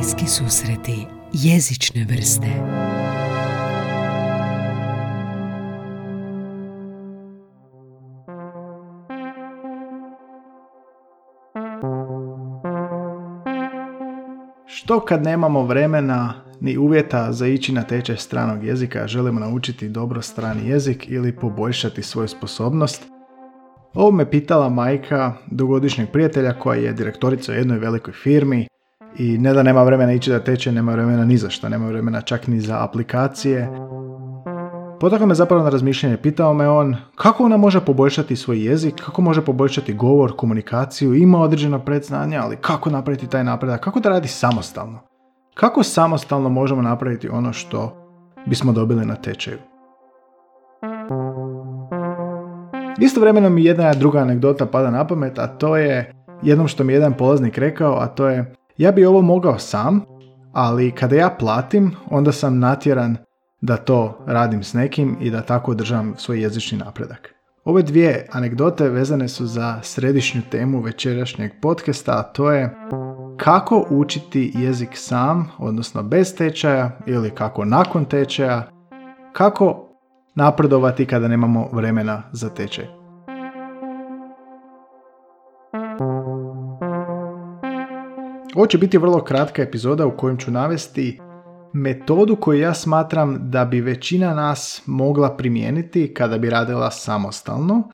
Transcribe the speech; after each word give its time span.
Bliski 0.00 0.26
susreti 0.26 1.06
jezične 1.32 2.04
vrste 2.04 2.46
Što 14.66 15.00
kad 15.00 15.22
nemamo 15.22 15.62
vremena 15.62 16.34
ni 16.60 16.78
uvjeta 16.78 17.32
za 17.32 17.46
ići 17.46 17.72
na 17.72 17.82
tečaj 17.82 18.16
stranog 18.16 18.64
jezika, 18.64 19.06
želimo 19.06 19.40
naučiti 19.40 19.88
dobro 19.88 20.22
strani 20.22 20.68
jezik 20.68 21.08
ili 21.08 21.36
poboljšati 21.36 22.02
svoju 22.02 22.28
sposobnost? 22.28 23.02
Ovo 23.94 24.10
me 24.10 24.30
pitala 24.30 24.68
majka 24.68 25.32
dugogodišnjeg 25.50 26.08
prijatelja 26.12 26.52
koja 26.52 26.80
je 26.80 26.92
direktorica 26.92 27.52
u 27.52 27.54
jednoj 27.54 27.78
velikoj 27.78 28.12
firmi 28.12 28.66
i 29.18 29.38
ne 29.38 29.52
da 29.52 29.62
nema 29.62 29.82
vremena 29.82 30.12
ići 30.12 30.30
da 30.30 30.44
teče, 30.44 30.72
nema 30.72 30.92
vremena 30.92 31.24
ni 31.24 31.36
za 31.36 31.50
što, 31.50 31.68
nema 31.68 31.86
vremena 31.86 32.20
čak 32.20 32.46
ni 32.46 32.60
za 32.60 32.84
aplikacije. 32.84 33.68
Potakao 35.00 35.26
me 35.26 35.34
zapravo 35.34 35.64
na 35.64 35.70
razmišljanje, 35.70 36.16
pitao 36.16 36.54
me 36.54 36.68
on 36.68 36.96
kako 37.16 37.44
ona 37.44 37.56
može 37.56 37.80
poboljšati 37.80 38.36
svoj 38.36 38.64
jezik, 38.64 38.94
kako 38.94 39.22
može 39.22 39.44
poboljšati 39.44 39.94
govor, 39.94 40.36
komunikaciju, 40.36 41.14
ima 41.14 41.40
određeno 41.40 41.78
predznanja, 41.78 42.40
ali 42.42 42.56
kako 42.56 42.90
napraviti 42.90 43.26
taj 43.26 43.44
napredak, 43.44 43.80
kako 43.80 44.00
da 44.00 44.08
radi 44.08 44.28
samostalno. 44.28 44.98
Kako 45.54 45.82
samostalno 45.82 46.48
možemo 46.48 46.82
napraviti 46.82 47.28
ono 47.28 47.52
što 47.52 47.96
bismo 48.46 48.72
dobili 48.72 49.06
na 49.06 49.14
tečaju. 49.14 49.58
Istovremeno 53.00 53.50
mi 53.50 53.64
jedna 53.64 53.94
druga 53.94 54.18
anegdota 54.18 54.66
pada 54.66 54.90
na 54.90 55.06
pamet, 55.06 55.38
a 55.38 55.46
to 55.46 55.76
je 55.76 56.12
jednom 56.42 56.68
što 56.68 56.84
mi 56.84 56.92
jedan 56.92 57.12
polaznik 57.12 57.58
rekao, 57.58 57.96
a 58.00 58.06
to 58.06 58.28
je 58.28 58.54
ja 58.80 58.92
bi 58.92 59.04
ovo 59.04 59.22
mogao 59.22 59.58
sam, 59.58 60.00
ali 60.52 60.90
kada 60.90 61.16
ja 61.16 61.30
platim, 61.38 61.92
onda 62.10 62.32
sam 62.32 62.58
natjeran 62.58 63.16
da 63.60 63.76
to 63.76 64.24
radim 64.26 64.62
s 64.62 64.74
nekim 64.74 65.16
i 65.20 65.30
da 65.30 65.42
tako 65.42 65.74
držam 65.74 66.14
svoj 66.16 66.42
jezični 66.42 66.78
napredak. 66.78 67.34
Ove 67.64 67.82
dvije 67.82 68.26
anegdote 68.32 68.88
vezane 68.88 69.28
su 69.28 69.46
za 69.46 69.78
središnju 69.82 70.42
temu 70.50 70.80
večerašnjeg 70.80 71.50
podcasta, 71.62 72.12
a 72.12 72.22
to 72.22 72.52
je 72.52 72.76
kako 73.36 73.86
učiti 73.90 74.52
jezik 74.54 74.90
sam, 74.92 75.50
odnosno 75.58 76.02
bez 76.02 76.34
tečaja 76.36 76.98
ili 77.06 77.30
kako 77.30 77.64
nakon 77.64 78.04
tečaja, 78.04 78.70
kako 79.32 79.88
napredovati 80.34 81.06
kada 81.06 81.28
nemamo 81.28 81.68
vremena 81.72 82.22
za 82.32 82.48
tečaj. 82.48 82.99
Ovo 88.54 88.66
će 88.66 88.78
biti 88.78 88.98
vrlo 88.98 89.24
kratka 89.24 89.62
epizoda 89.62 90.06
u 90.06 90.16
kojem 90.16 90.36
ću 90.36 90.50
navesti 90.50 91.18
metodu 91.72 92.36
koju 92.36 92.60
ja 92.60 92.74
smatram 92.74 93.50
da 93.50 93.64
bi 93.64 93.80
većina 93.80 94.34
nas 94.34 94.82
mogla 94.86 95.36
primijeniti 95.36 96.14
kada 96.14 96.38
bi 96.38 96.50
radila 96.50 96.90
samostalno, 96.90 97.90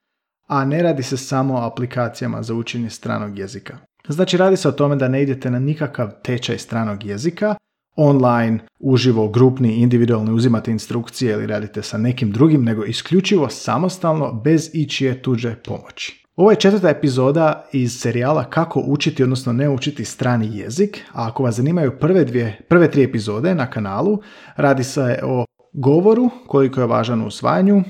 a 0.49 0.65
ne 0.65 0.83
radi 0.83 1.03
se 1.03 1.17
samo 1.17 1.55
o 1.55 1.67
aplikacijama 1.67 2.43
za 2.43 2.55
učenje 2.55 2.91
stranog 2.91 3.39
jezika. 3.39 3.79
Znači 4.09 4.37
radi 4.37 4.57
se 4.57 4.69
o 4.69 4.73
tome 4.73 4.97
da 4.97 5.09
ne 5.09 5.23
idete 5.23 5.51
na 5.51 5.59
nikakav 5.59 6.11
tečaj 6.23 6.59
stranog 6.59 7.05
jezika, 7.05 7.55
online, 7.97 8.59
uživo, 8.81 9.29
grupni, 9.29 9.75
individualni, 9.75 10.33
uzimate 10.33 10.71
instrukcije 10.71 11.33
ili 11.33 11.47
radite 11.47 11.83
sa 11.83 11.99
nekim 11.99 12.31
drugim, 12.31 12.65
nego 12.65 12.85
isključivo 12.85 13.49
samostalno 13.49 14.33
bez 14.45 14.71
ičije 14.73 15.23
tuđe 15.23 15.55
pomoći. 15.65 16.26
Ovo 16.37 16.51
je 16.51 16.57
četvrta 16.57 16.89
epizoda 16.89 17.65
iz 17.73 18.01
serijala 18.01 18.45
Kako 18.45 18.83
učiti, 18.87 19.23
odnosno 19.23 19.53
ne 19.53 19.69
učiti 19.69 20.05
strani 20.05 20.59
jezik, 20.59 21.03
a 21.13 21.29
ako 21.29 21.43
vas 21.43 21.55
zanimaju 21.55 21.99
prve, 22.01 22.25
dvije, 22.25 22.61
prve 22.69 22.91
tri 22.91 23.03
epizode 23.03 23.55
na 23.55 23.71
kanalu, 23.71 24.19
radi 24.57 24.85
se 24.85 25.19
o 25.23 25.45
govoru, 25.73 26.31
koliko 26.47 26.81
je 26.81 26.87
važan 26.87 27.23
u 27.23 27.27
usvajanju, 27.27 27.83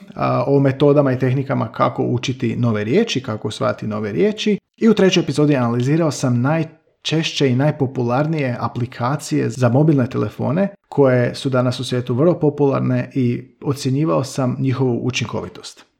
o 0.46 0.60
metodama 0.60 1.12
i 1.12 1.18
tehnikama 1.18 1.72
kako 1.72 2.02
učiti 2.02 2.56
nove 2.56 2.84
riječi, 2.84 3.22
kako 3.22 3.48
usvajati 3.48 3.86
nove 3.86 4.12
riječi. 4.12 4.58
I 4.76 4.88
u 4.88 4.94
trećoj 4.94 5.22
epizodi 5.22 5.56
analizirao 5.56 6.10
sam 6.10 6.40
najčešće 6.40 7.50
i 7.50 7.56
najpopularnije 7.56 8.56
aplikacije 8.60 9.50
za 9.50 9.68
mobilne 9.68 10.10
telefone 10.10 10.68
koje 10.88 11.34
su 11.34 11.50
danas 11.50 11.80
u 11.80 11.84
svijetu 11.84 12.14
vrlo 12.14 12.40
popularne 12.40 13.10
i 13.14 13.56
ocjenjivao 13.64 14.24
sam 14.24 14.56
njihovu 14.60 15.00
učinkovitost. 15.02 15.95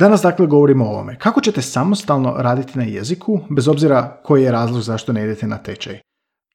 Danas 0.00 0.22
dakle 0.22 0.46
govorimo 0.46 0.84
o 0.84 0.88
ovome. 0.88 1.16
Kako 1.18 1.40
ćete 1.40 1.62
samostalno 1.62 2.34
raditi 2.36 2.78
na 2.78 2.84
jeziku, 2.84 3.40
bez 3.50 3.68
obzira 3.68 4.20
koji 4.24 4.42
je 4.42 4.52
razlog 4.52 4.82
zašto 4.82 5.12
ne 5.12 5.24
idete 5.24 5.46
na 5.46 5.58
tečaj? 5.58 5.98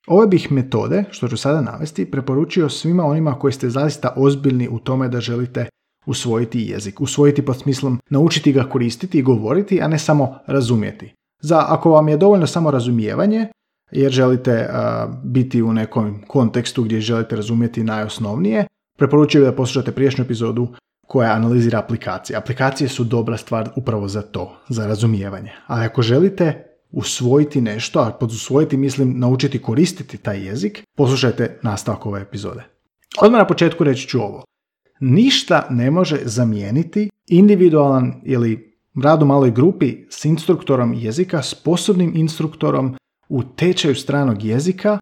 Ove 0.08 0.28
bih 0.28 0.52
metode, 0.52 1.04
što 1.12 1.28
ću 1.28 1.38
sada 1.38 1.62
navesti, 1.62 2.12
preporučio 2.12 2.70
svima 2.70 3.06
onima 3.06 3.40
koji 3.40 3.54
ste 3.54 3.70
zaista 3.70 4.14
ozbiljni 4.16 4.68
u 4.72 4.80
tome 4.80 5.10
da 5.10 5.20
želite 5.20 5.66
usvojiti 6.06 6.62
jezik. 6.62 7.02
Usvojiti 7.02 7.46
pod 7.46 7.58
smislom 7.58 8.00
naučiti 8.10 8.54
ga 8.54 8.64
koristiti 8.64 9.20
i 9.20 9.22
govoriti, 9.22 9.82
a 9.82 9.88
ne 9.88 10.00
samo 10.00 10.40
razumjeti. 10.48 11.14
Za 11.42 11.66
ako 11.68 11.92
vam 11.92 12.08
je 12.08 12.18
dovoljno 12.18 12.48
samo 12.48 12.72
razumijevanje, 12.72 13.48
jer 13.92 14.12
želite 14.12 14.70
biti 15.24 15.62
u 15.62 15.74
nekom 15.74 16.22
kontekstu 16.28 16.84
gdje 16.84 17.02
želite 17.02 17.36
razumjeti 17.36 17.84
najosnovnije, 17.84 18.66
preporučujem 18.98 19.46
da 19.46 19.56
poslušate 19.56 19.92
priješnju 19.92 20.24
epizodu 20.24 20.68
koja 21.08 21.32
analizira 21.32 21.80
aplikacije. 21.80 22.38
Aplikacije 22.38 22.90
su 22.90 23.04
dobra 23.04 23.38
stvar 23.38 23.70
upravo 23.76 24.08
za 24.08 24.22
to, 24.22 24.58
za 24.70 24.88
razumijevanje. 24.88 25.52
Ali 25.68 25.86
ako 25.86 26.02
želite 26.02 26.74
usvojiti 26.92 27.62
nešto, 27.62 28.00
a 28.00 28.12
pod 28.12 28.32
usvojiti 28.32 28.78
mislim 28.78 29.20
naučiti 29.20 29.62
koristiti 29.62 30.18
taj 30.18 30.46
jezik, 30.46 30.84
poslušajte 30.98 31.60
nastavak 31.62 32.06
ove 32.06 32.22
epizode. 32.22 32.64
Odmah 33.22 33.40
na 33.40 33.48
početku 33.48 33.84
reći 33.84 34.08
ću 34.08 34.22
ovo. 34.22 34.44
Ništa 35.00 35.68
ne 35.70 35.92
može 35.92 36.20
zamijeniti 36.26 37.10
individualan 37.28 38.22
ili 38.26 38.78
rad 39.04 39.24
u 39.24 39.26
maloj 39.26 39.52
grupi 39.52 39.98
s 40.10 40.26
instruktorom 40.26 40.94
jezika, 40.94 41.42
sposobnim 41.42 42.12
instruktorom 42.16 42.96
u 43.30 43.44
tečaju 43.44 43.96
stranog 43.96 44.44
jezika 44.44 45.00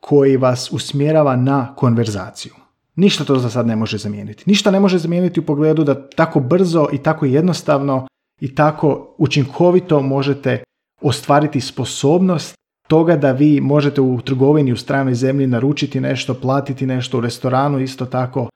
koji 0.00 0.36
vas 0.36 0.72
usmjerava 0.72 1.36
na 1.36 1.74
konverzaciju. 1.74 2.52
Ništa 2.98 3.24
to 3.24 3.38
za 3.38 3.50
sad 3.50 3.66
ne 3.66 3.76
može 3.76 3.98
zamijeniti. 3.98 4.44
Ništa 4.46 4.70
ne 4.70 4.80
može 4.80 4.98
zamijeniti 4.98 5.40
u 5.40 5.46
pogledu 5.46 5.84
da 5.84 6.08
tako 6.08 6.40
brzo 6.40 6.88
i 6.92 6.98
tako 6.98 7.26
jednostavno 7.26 8.06
i 8.40 8.54
tako 8.54 9.14
učinkovito 9.18 10.02
možete 10.02 10.62
ostvariti 11.02 11.60
sposobnost 11.60 12.54
toga 12.88 13.16
da 13.16 13.32
vi 13.32 13.60
možete 13.60 14.00
u 14.00 14.20
trgovini 14.20 14.72
u 14.72 14.76
stranoj 14.76 15.14
zemlji 15.14 15.46
naručiti 15.46 16.00
nešto, 16.00 16.34
platiti 16.34 16.86
nešto 16.86 17.18
u 17.18 17.20
restoranu, 17.20 17.80
isto 17.80 18.06
tako 18.06 18.48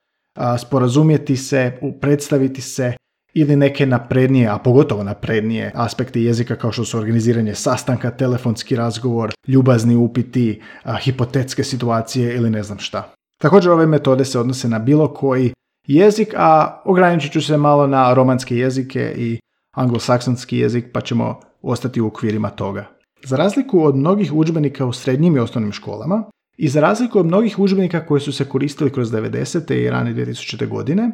sporazumjeti 0.59 1.37
se, 1.37 1.79
predstaviti 2.01 2.61
se 2.61 2.93
ili 3.35 3.57
neke 3.57 3.87
naprednije, 3.87 4.49
a 4.49 4.59
pogotovo 4.59 5.03
naprednije 5.03 5.73
aspekte 5.75 6.23
jezika 6.23 6.57
kao 6.57 6.73
što 6.73 6.85
su 6.85 6.99
organiziranje 6.99 7.55
sastanka, 7.55 8.11
telefonski 8.11 8.77
razgovor, 8.77 9.33
ljubazni 9.49 9.97
upiti, 9.97 10.63
hipotetske 11.05 11.65
situacije 11.65 12.35
ili 12.35 12.51
ne 12.51 12.63
znam 12.63 12.79
šta. 12.79 13.13
Također 13.43 13.73
ove 13.73 13.87
metode 13.87 14.25
se 14.25 14.39
odnose 14.39 14.69
na 14.69 14.79
bilo 14.79 15.15
koji 15.15 15.53
jezik, 15.87 16.35
a 16.37 16.83
ograničit 16.85 17.33
ću 17.33 17.43
se 17.43 17.57
malo 17.57 17.87
na 17.87 18.15
romanske 18.15 18.57
jezike 18.57 19.15
i 19.17 19.39
anglosaksonski 19.77 20.59
jezik, 20.59 20.85
pa 20.93 21.01
ćemo 21.01 21.41
ostati 21.63 22.01
u 22.01 22.07
okvirima 22.07 22.51
toga. 22.51 22.87
Za 23.25 23.37
razliku 23.37 23.85
od 23.85 23.97
mnogih 23.97 24.33
udžbenika 24.33 24.87
u 24.87 24.93
srednjim 24.93 25.37
i 25.37 25.41
osnovnim 25.41 25.73
školama, 25.73 26.25
i 26.57 26.69
za 26.69 26.81
razliku 26.81 27.19
od 27.19 27.27
mnogih 27.27 27.59
udžbenika 27.59 28.07
koji 28.07 28.21
su 28.21 28.33
se 28.33 28.45
koristili 28.45 28.93
kroz 28.93 29.13
90. 29.13 29.75
i 29.75 29.91
rane 29.91 30.15
2000. 30.15 30.69
godine, 30.69 31.11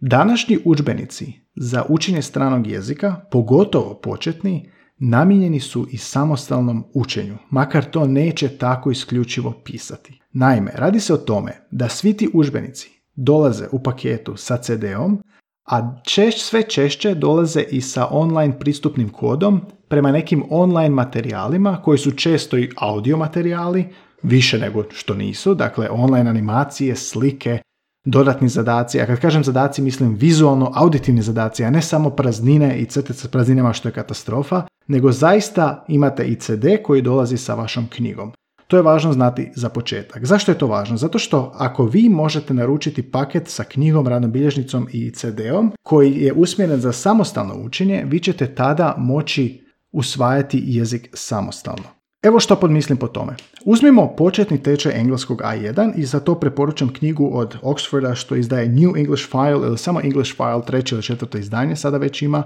današnji 0.00 0.58
udžbenici 0.64 1.32
za 1.56 1.84
učenje 1.88 2.22
stranog 2.22 2.66
jezika, 2.66 3.16
pogotovo 3.30 3.94
početni, 3.94 4.70
namijenjeni 5.04 5.60
su 5.60 5.86
i 5.90 5.98
samostalnom 5.98 6.84
učenju, 6.94 7.36
makar 7.50 7.84
to 7.84 8.06
neće 8.06 8.48
tako 8.48 8.90
isključivo 8.90 9.52
pisati. 9.64 10.20
Naime, 10.32 10.72
radi 10.74 11.00
se 11.00 11.14
o 11.14 11.16
tome 11.16 11.52
da 11.70 11.88
svi 11.88 12.16
ti 12.16 12.28
užbenici 12.34 12.90
dolaze 13.14 13.66
u 13.72 13.82
paketu 13.82 14.36
sa 14.36 14.56
CD-om, 14.56 15.22
a 15.66 16.00
češć, 16.04 16.42
sve 16.42 16.62
češće 16.62 17.14
dolaze 17.14 17.62
i 17.70 17.80
sa 17.80 18.08
online 18.10 18.58
pristupnim 18.58 19.08
kodom 19.08 19.60
prema 19.88 20.12
nekim 20.12 20.44
online 20.50 20.94
materijalima 20.94 21.82
koji 21.82 21.98
su 21.98 22.10
često 22.10 22.58
i 22.58 22.70
audio 22.76 23.16
materijali, 23.16 23.88
više 24.22 24.58
nego 24.58 24.84
što 24.92 25.14
nisu, 25.14 25.54
dakle 25.54 25.88
online 25.90 26.30
animacije, 26.30 26.96
slike, 26.96 27.58
dodatni 28.04 28.48
zadaci, 28.48 29.00
a 29.00 29.06
kad 29.06 29.20
kažem 29.20 29.44
zadaci 29.44 29.82
mislim 29.82 30.14
vizualno 30.14 30.72
auditivni 30.74 31.22
zadaci, 31.22 31.64
a 31.64 31.70
ne 31.70 31.82
samo 31.82 32.10
praznine 32.10 32.78
i 32.78 32.86
crte 32.86 33.14
sa 33.14 33.28
prazninama 33.28 33.72
što 33.72 33.88
je 33.88 33.92
katastrofa, 33.92 34.66
nego 34.86 35.12
zaista 35.12 35.84
imate 35.88 36.24
i 36.24 36.36
CD 36.36 36.66
koji 36.82 37.02
dolazi 37.02 37.36
sa 37.36 37.54
vašom 37.54 37.86
knjigom. 37.90 38.32
To 38.68 38.76
je 38.76 38.82
važno 38.82 39.12
znati 39.12 39.50
za 39.54 39.68
početak. 39.68 40.26
Zašto 40.26 40.52
je 40.52 40.58
to 40.58 40.66
važno? 40.66 40.96
Zato 40.96 41.18
što 41.18 41.52
ako 41.54 41.84
vi 41.84 42.08
možete 42.08 42.54
naručiti 42.54 43.02
paket 43.02 43.48
sa 43.48 43.64
knjigom, 43.64 44.08
radnom 44.08 44.32
bilježnicom 44.32 44.88
i 44.92 45.10
CD-om 45.10 45.72
koji 45.82 46.12
je 46.12 46.32
usmjeren 46.32 46.80
za 46.80 46.92
samostalno 46.92 47.54
učenje, 47.54 48.04
vi 48.06 48.20
ćete 48.20 48.54
tada 48.54 48.94
moći 48.98 49.64
usvajati 49.92 50.62
jezik 50.64 51.08
samostalno. 51.12 51.84
Evo 52.22 52.40
što 52.40 52.56
podmislim 52.56 52.98
po 52.98 53.08
tome. 53.08 53.36
Uzmimo 53.64 54.14
početni 54.16 54.62
tečaj 54.62 55.00
engleskog 55.00 55.40
A1 55.40 55.92
i 55.96 56.04
za 56.04 56.20
to 56.20 56.34
preporučam 56.34 56.92
knjigu 56.92 57.30
od 57.32 57.56
Oxforda 57.62 58.14
što 58.14 58.36
izdaje 58.36 58.68
New 58.68 58.96
English 58.96 59.30
File 59.30 59.66
ili 59.66 59.78
samo 59.78 60.00
English 60.00 60.36
File 60.36 60.62
treće 60.66 60.94
ili 60.94 61.02
četvrto 61.02 61.38
izdanje 61.38 61.76
sada 61.76 61.98
već 61.98 62.22
ima. 62.22 62.42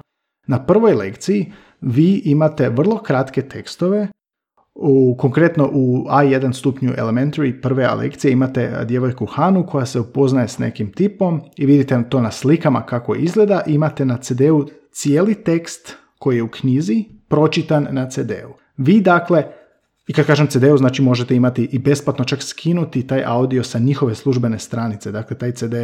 Na 0.46 0.66
prvoj 0.66 0.94
lekciji 0.94 1.52
vi 1.80 2.22
imate 2.24 2.68
vrlo 2.68 2.98
kratke 2.98 3.42
tekstove 3.42 4.08
u, 4.74 5.16
konkretno 5.18 5.70
u 5.72 6.04
A1 6.08 6.52
stupnju 6.52 6.92
Elementary 6.92 7.60
prve 7.60 7.94
lekcije 7.94 8.32
imate 8.32 8.84
djevojku 8.84 9.26
Hanu 9.26 9.66
koja 9.66 9.86
se 9.86 10.00
upoznaje 10.00 10.48
s 10.48 10.58
nekim 10.58 10.92
tipom 10.92 11.42
i 11.56 11.66
vidite 11.66 12.04
to 12.08 12.20
na 12.20 12.30
slikama 12.30 12.86
kako 12.86 13.14
izgleda. 13.14 13.62
Imate 13.66 14.04
na 14.04 14.16
CD-u 14.16 14.66
cijeli 14.92 15.34
tekst 15.34 15.96
koji 16.18 16.36
je 16.36 16.42
u 16.42 16.48
knjizi 16.48 17.04
pročitan 17.28 17.88
na 17.90 18.08
CD-u. 18.08 18.54
Vi 18.76 19.00
dakle, 19.00 19.44
i 20.08 20.12
kad 20.12 20.26
kažem 20.26 20.46
CD-u 20.46 20.76
znači 20.76 21.02
možete 21.02 21.34
imati 21.34 21.68
i 21.72 21.78
besplatno 21.78 22.24
čak 22.24 22.42
skinuti 22.42 23.06
taj 23.06 23.22
audio 23.26 23.62
sa 23.62 23.78
njihove 23.78 24.14
službene 24.14 24.58
stranice. 24.58 25.12
Dakle, 25.12 25.38
taj 25.38 25.52
CD 25.52 25.74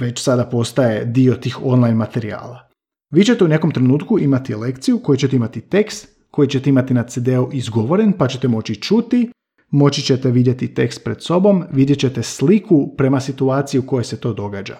već 0.00 0.22
sada 0.22 0.44
postaje 0.44 1.04
dio 1.04 1.34
tih 1.34 1.58
online 1.64 1.94
materijala. 1.94 2.68
Vi 3.14 3.24
ćete 3.24 3.44
u 3.44 3.48
nekom 3.48 3.70
trenutku 3.70 4.18
imati 4.18 4.54
lekciju 4.54 4.98
koju 4.98 5.16
ćete 5.16 5.36
imati 5.36 5.60
tekst 5.60 6.08
koji 6.30 6.48
ćete 6.48 6.70
imati 6.70 6.94
na 6.94 7.02
CD-u 7.02 7.48
izgovoren 7.52 8.12
pa 8.12 8.28
ćete 8.28 8.48
moći 8.48 8.74
čuti, 8.74 9.30
moći 9.70 10.02
ćete 10.02 10.30
vidjeti 10.30 10.74
tekst 10.74 11.04
pred 11.04 11.22
sobom, 11.22 11.64
vidjet 11.72 11.98
ćete 11.98 12.22
sliku 12.22 12.94
prema 12.96 13.20
situaciji 13.20 13.78
u 13.78 13.86
kojoj 13.86 14.04
se 14.04 14.20
to 14.20 14.32
događa. 14.32 14.76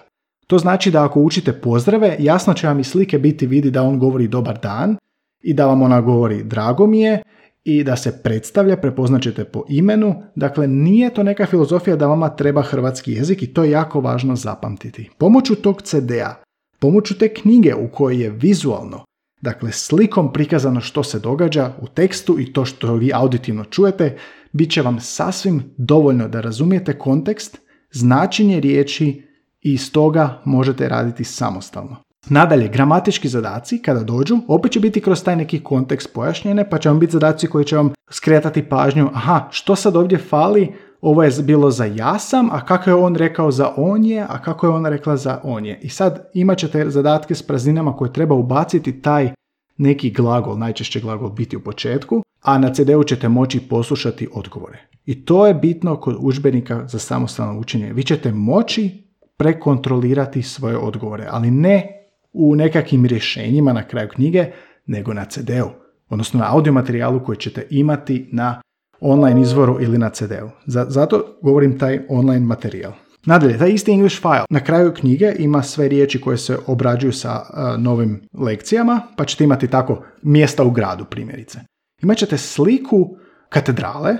To 0.47 0.57
znači 0.57 0.91
da 0.91 1.03
ako 1.03 1.21
učite 1.21 1.53
pozdrave, 1.53 2.15
jasno 2.19 2.53
će 2.53 2.67
vam 2.67 2.79
i 2.79 2.83
slike 2.83 3.19
biti 3.19 3.47
vidi 3.47 3.71
da 3.71 3.83
on 3.83 3.99
govori 3.99 4.27
dobar 4.27 4.59
dan 4.61 4.95
i 5.43 5.53
da 5.53 5.65
vam 5.65 5.81
ona 5.81 6.01
govori 6.01 6.43
drago 6.43 6.87
mi 6.87 6.99
je 6.99 7.21
i 7.63 7.83
da 7.83 7.95
se 7.95 8.21
predstavlja, 8.23 8.77
prepoznaćete 8.77 9.43
po 9.43 9.63
imenu. 9.69 10.15
Dakle, 10.35 10.67
nije 10.67 11.13
to 11.13 11.23
neka 11.23 11.45
filozofija 11.45 11.95
da 11.95 12.07
vama 12.07 12.29
treba 12.29 12.61
hrvatski 12.61 13.11
jezik 13.11 13.43
i 13.43 13.53
to 13.53 13.63
je 13.63 13.71
jako 13.71 14.01
važno 14.01 14.35
zapamtiti. 14.35 15.09
Pomoću 15.17 15.55
tog 15.55 15.81
CD-a, 15.81 16.44
pomoću 16.79 17.17
te 17.17 17.33
knjige 17.33 17.75
u 17.75 17.87
kojoj 17.87 18.23
je 18.23 18.29
vizualno, 18.29 19.05
dakle 19.41 19.71
slikom 19.71 20.33
prikazano 20.33 20.81
što 20.81 21.03
se 21.03 21.19
događa 21.19 21.73
u 21.81 21.87
tekstu 21.87 22.39
i 22.39 22.53
to 22.53 22.65
što 22.65 22.95
vi 22.95 23.11
auditivno 23.13 23.63
čujete, 23.63 24.17
bit 24.51 24.71
će 24.71 24.81
vam 24.81 24.99
sasvim 24.99 25.63
dovoljno 25.77 26.27
da 26.27 26.41
razumijete 26.41 26.97
kontekst, 26.97 27.57
značenje 27.91 28.59
riječi 28.59 29.23
i 29.61 29.73
iz 29.73 29.91
toga 29.91 30.41
možete 30.45 30.89
raditi 30.89 31.23
samostalno. 31.23 31.95
Nadalje, 32.29 32.67
gramatički 32.67 33.27
zadaci 33.27 33.81
kada 33.81 34.03
dođu, 34.03 34.37
opet 34.47 34.71
će 34.71 34.79
biti 34.79 35.01
kroz 35.01 35.23
taj 35.23 35.35
neki 35.35 35.63
kontekst 35.63 36.13
pojašnjene, 36.13 36.69
pa 36.69 36.77
će 36.77 36.89
vam 36.89 36.99
biti 36.99 37.13
zadaci 37.13 37.47
koji 37.47 37.65
će 37.65 37.75
vam 37.75 37.93
skretati 38.09 38.69
pažnju, 38.69 39.09
aha, 39.13 39.47
što 39.51 39.75
sad 39.75 39.95
ovdje 39.95 40.17
fali, 40.17 40.73
ovo 41.05 41.23
je 41.23 41.31
bilo 41.43 41.71
za 41.71 41.85
ja 41.85 42.19
sam, 42.19 42.49
a 42.51 42.65
kako 42.65 42.89
je 42.89 42.95
on 42.95 43.15
rekao 43.15 43.51
za 43.51 43.73
on 43.77 44.05
je, 44.05 44.25
a 44.29 44.41
kako 44.41 44.67
je 44.67 44.71
ona 44.71 44.89
rekla 44.89 45.17
za 45.17 45.39
on 45.43 45.65
je. 45.65 45.79
I 45.81 45.89
sad 45.89 46.29
imat 46.33 46.57
ćete 46.57 46.89
zadatke 46.89 47.35
s 47.35 47.43
praznina 47.43 47.95
koje 47.97 48.13
treba 48.13 48.35
ubaciti 48.35 49.01
taj 49.01 49.31
neki 49.77 50.11
glagol, 50.11 50.57
najčešće 50.57 50.99
glagol 50.99 51.29
biti 51.29 51.57
u 51.57 51.63
početku, 51.63 52.23
a 52.41 52.57
na 52.57 52.73
CD-u 52.73 53.03
ćete 53.03 53.29
moći 53.29 53.59
poslušati 53.59 54.27
odgovore. 54.33 54.87
I 55.05 55.25
to 55.25 55.47
je 55.47 55.53
bitno 55.53 55.95
kod 55.95 56.15
udžbenika 56.19 56.87
za 56.87 56.99
samostalno 56.99 57.59
učenje. 57.59 57.93
Vi 57.93 58.03
ćete 58.03 58.31
moći 58.31 59.03
prekontrolirati 59.37 60.41
svoje 60.41 60.77
odgovore, 60.77 61.27
ali 61.29 61.51
ne 61.51 61.87
u 62.33 62.55
nekakvim 62.55 63.05
rješenjima 63.05 63.73
na 63.73 63.87
kraju 63.87 64.09
knjige, 64.09 64.45
nego 64.85 65.13
na 65.13 65.25
CD-u, 65.25 65.69
odnosno 66.09 66.39
na 66.39 66.55
audio 66.55 66.73
materijalu 66.73 67.23
koji 67.25 67.37
ćete 67.37 67.67
imati 67.69 68.29
na 68.31 68.61
online 68.99 69.41
izvoru 69.41 69.77
ili 69.81 69.97
na 69.97 70.09
CD-u. 70.09 70.49
Zato 70.65 71.37
govorim 71.41 71.79
taj 71.79 71.99
online 72.09 72.45
materijal. 72.45 72.91
Nadalje, 73.25 73.57
taj 73.57 73.69
isti 73.69 73.91
English 73.91 74.21
file 74.21 74.45
na 74.49 74.59
kraju 74.59 74.93
knjige 74.93 75.33
ima 75.39 75.63
sve 75.63 75.87
riječi 75.87 76.21
koje 76.21 76.37
se 76.37 76.57
obrađuju 76.67 77.11
sa 77.11 77.41
novim 77.77 78.27
lekcijama, 78.33 79.01
pa 79.17 79.25
ćete 79.25 79.43
imati 79.43 79.67
tako 79.67 80.03
mjesta 80.21 80.63
u 80.63 80.71
gradu 80.71 81.05
primjerice. 81.05 81.59
Imat 82.03 82.17
ćete 82.17 82.37
sliku 82.37 83.17
katedrale 83.49 84.15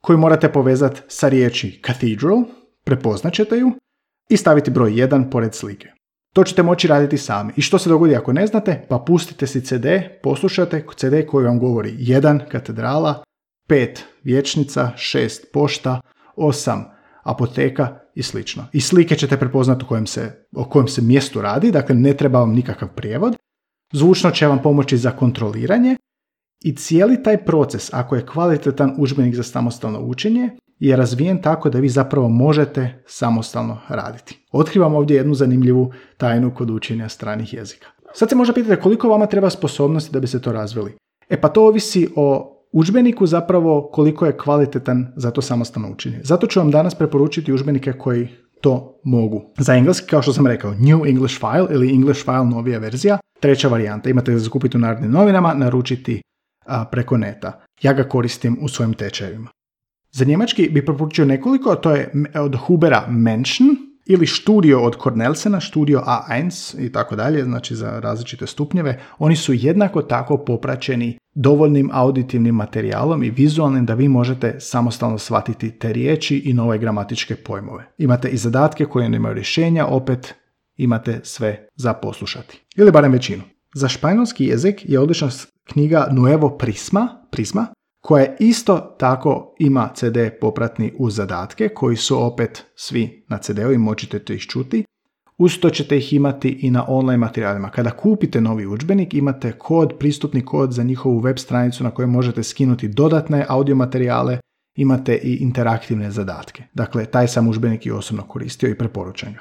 koju 0.00 0.18
morate 0.18 0.52
povezati 0.52 1.00
sa 1.08 1.28
riječi 1.28 1.80
cathedral, 1.86 2.42
prepoznat 2.84 3.32
ćete 3.32 3.56
ju 3.56 3.72
i 4.30 4.36
staviti 4.36 4.70
broj 4.70 4.90
1 4.90 5.30
pored 5.30 5.54
slike. 5.54 5.88
To 6.34 6.44
ćete 6.44 6.62
moći 6.62 6.88
raditi 6.88 7.18
sami. 7.18 7.52
I 7.56 7.62
što 7.62 7.78
se 7.78 7.88
dogodi 7.88 8.16
ako 8.16 8.32
ne 8.32 8.46
znate? 8.46 8.86
Pa 8.88 8.98
pustite 8.98 9.46
si 9.46 9.60
CD, 9.60 9.86
poslušate 10.22 10.84
CD 10.96 11.14
koji 11.28 11.46
vam 11.46 11.58
govori 11.58 11.90
1 11.90 12.48
katedrala, 12.48 13.22
5 13.70 13.98
vječnica, 14.24 14.90
6 14.96 15.40
pošta, 15.52 16.00
8 16.36 16.84
apoteka 17.22 17.98
i 18.14 18.22
slično. 18.22 18.66
I 18.72 18.80
slike 18.80 19.16
ćete 19.16 19.36
prepoznati 19.36 19.84
o 19.84 19.88
kojem, 19.88 20.06
se, 20.06 20.46
o 20.56 20.64
kojem 20.64 20.88
se 20.88 21.02
mjestu 21.02 21.40
radi, 21.40 21.70
dakle 21.70 21.94
ne 21.94 22.14
treba 22.16 22.38
vam 22.38 22.52
nikakav 22.52 22.88
prijevod. 22.94 23.36
Zvučno 23.92 24.30
će 24.30 24.46
vam 24.46 24.62
pomoći 24.62 24.98
za 24.98 25.10
kontroliranje 25.10 25.96
i 26.64 26.76
cijeli 26.76 27.22
taj 27.22 27.44
proces, 27.44 27.90
ako 27.92 28.16
je 28.16 28.26
kvalitetan 28.26 28.94
udžbenik 28.98 29.34
za 29.34 29.42
samostalno 29.42 30.00
učenje, 30.00 30.50
je 30.78 30.96
razvijen 30.96 31.42
tako 31.42 31.70
da 31.70 31.78
vi 31.78 31.88
zapravo 31.88 32.28
možete 32.28 33.02
samostalno 33.06 33.78
raditi. 33.88 34.38
Otkrivam 34.52 34.94
ovdje 34.94 35.16
jednu 35.16 35.34
zanimljivu 35.34 35.92
tajnu 36.16 36.54
kod 36.54 36.70
učenja 36.70 37.08
stranih 37.08 37.54
jezika. 37.54 37.86
Sad 38.12 38.28
se 38.28 38.34
možda 38.34 38.54
pitate 38.54 38.80
koliko 38.80 39.08
vama 39.08 39.26
treba 39.26 39.50
sposobnosti 39.50 40.12
da 40.12 40.20
bi 40.20 40.26
se 40.26 40.42
to 40.42 40.52
razvili. 40.52 40.96
E 41.28 41.40
pa 41.40 41.48
to 41.48 41.66
ovisi 41.66 42.08
o 42.16 42.56
udžbeniku 42.72 43.26
zapravo 43.26 43.88
koliko 43.92 44.26
je 44.26 44.36
kvalitetan 44.36 45.12
za 45.16 45.30
to 45.30 45.42
samostalno 45.42 45.90
učenje. 45.92 46.20
Zato 46.22 46.46
ću 46.46 46.60
vam 46.60 46.70
danas 46.70 46.94
preporučiti 46.94 47.52
udžbenike 47.52 47.92
koji 47.92 48.28
to 48.60 49.00
mogu. 49.04 49.42
Za 49.58 49.74
engleski, 49.74 50.06
kao 50.06 50.22
što 50.22 50.32
sam 50.32 50.46
rekao, 50.46 50.74
New 50.74 51.06
English 51.06 51.40
File 51.40 51.66
ili 51.70 51.94
English 51.94 52.24
File 52.24 52.44
novija 52.44 52.78
verzija, 52.78 53.18
treća 53.40 53.68
varijanta. 53.68 54.10
Imate 54.10 54.32
ga 54.32 54.38
zakupiti 54.38 54.76
u 54.76 54.80
Narodnim 54.80 55.10
novinama, 55.10 55.54
naručiti 55.54 56.22
preko 56.90 57.16
neta. 57.16 57.60
Ja 57.82 57.92
ga 57.92 58.04
koristim 58.04 58.58
u 58.62 58.68
svojim 58.68 58.94
tečajevima. 58.94 59.50
Za 60.12 60.24
njemački 60.24 60.68
bi 60.72 60.84
preporučio 60.84 61.24
nekoliko, 61.24 61.74
to 61.74 61.90
je 61.90 62.12
od 62.34 62.56
Hubera 62.56 63.06
Mention 63.08 63.68
ili 64.06 64.26
Studio 64.26 64.80
od 64.82 64.96
Cornelsena, 65.02 65.60
Studio 65.60 66.02
A1 66.06 66.80
i 66.86 66.92
tako 66.92 67.16
dalje, 67.16 67.44
znači 67.44 67.74
za 67.74 68.00
različite 68.00 68.46
stupnjeve. 68.46 69.00
Oni 69.18 69.36
su 69.36 69.52
jednako 69.52 70.02
tako 70.02 70.36
popraćeni 70.36 71.18
dovoljnim 71.34 71.90
auditivnim 71.92 72.54
materijalom 72.54 73.22
i 73.22 73.30
vizualnim 73.30 73.86
da 73.86 73.94
vi 73.94 74.08
možete 74.08 74.60
samostalno 74.60 75.18
shvatiti 75.18 75.78
te 75.78 75.92
riječi 75.92 76.36
i 76.36 76.52
nove 76.52 76.78
gramatičke 76.78 77.36
pojmove. 77.36 77.92
Imate 77.98 78.28
i 78.28 78.36
zadatke 78.36 78.84
koje 78.84 79.08
nemaju 79.08 79.34
rješenja, 79.34 79.86
opet 79.86 80.34
imate 80.76 81.20
sve 81.22 81.68
za 81.76 81.92
poslušati. 81.92 82.60
Ili 82.76 82.92
barem 82.92 83.12
većinu. 83.12 83.42
Za 83.74 83.88
španjolski 83.88 84.44
jezik 84.44 84.82
je 84.88 85.00
odlična 85.00 85.28
knjiga 85.64 86.08
Nuevo 86.10 86.48
Prisma, 86.58 87.08
Prisma 87.30 87.66
koja 88.00 88.36
isto 88.38 88.96
tako 88.98 89.54
ima 89.58 89.90
CD 89.94 90.16
popratni 90.40 90.92
uz 90.98 91.14
zadatke 91.14 91.68
koji 91.68 91.96
su 91.96 92.24
opet 92.24 92.64
svi 92.74 93.24
na 93.28 93.38
CD-u 93.38 93.72
i 93.72 93.78
moćete 93.78 94.34
ih 94.34 94.42
čuti. 94.42 94.84
Uz 95.38 95.58
to 95.60 95.70
ćete 95.70 95.96
ih 95.96 96.12
imati 96.12 96.48
i 96.48 96.70
na 96.70 96.84
online 96.88 97.16
materijalima. 97.16 97.70
Kada 97.70 97.90
kupite 97.90 98.40
novi 98.40 98.66
udžbenik 98.66 99.14
imate 99.14 99.52
kod, 99.52 99.94
pristupni 99.98 100.44
kod 100.44 100.72
za 100.72 100.82
njihovu 100.82 101.18
web 101.18 101.38
stranicu 101.38 101.84
na 101.84 101.90
kojoj 101.90 102.06
možete 102.06 102.42
skinuti 102.42 102.88
dodatne 102.88 103.46
audio 103.48 103.74
materijale, 103.74 104.38
imate 104.76 105.14
i 105.14 105.36
interaktivne 105.36 106.10
zadatke. 106.10 106.64
Dakle, 106.74 107.06
taj 107.06 107.28
sam 107.28 107.48
udžbenik 107.48 107.86
i 107.86 107.90
osobno 107.90 108.22
koristio 108.22 108.68
i 108.68 108.78
preporučam 108.78 109.32
ga. 109.32 109.40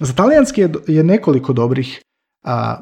Za 0.00 0.12
talijanski 0.12 0.60
je 0.86 1.02
nekoliko 1.02 1.52
dobrih 1.52 2.02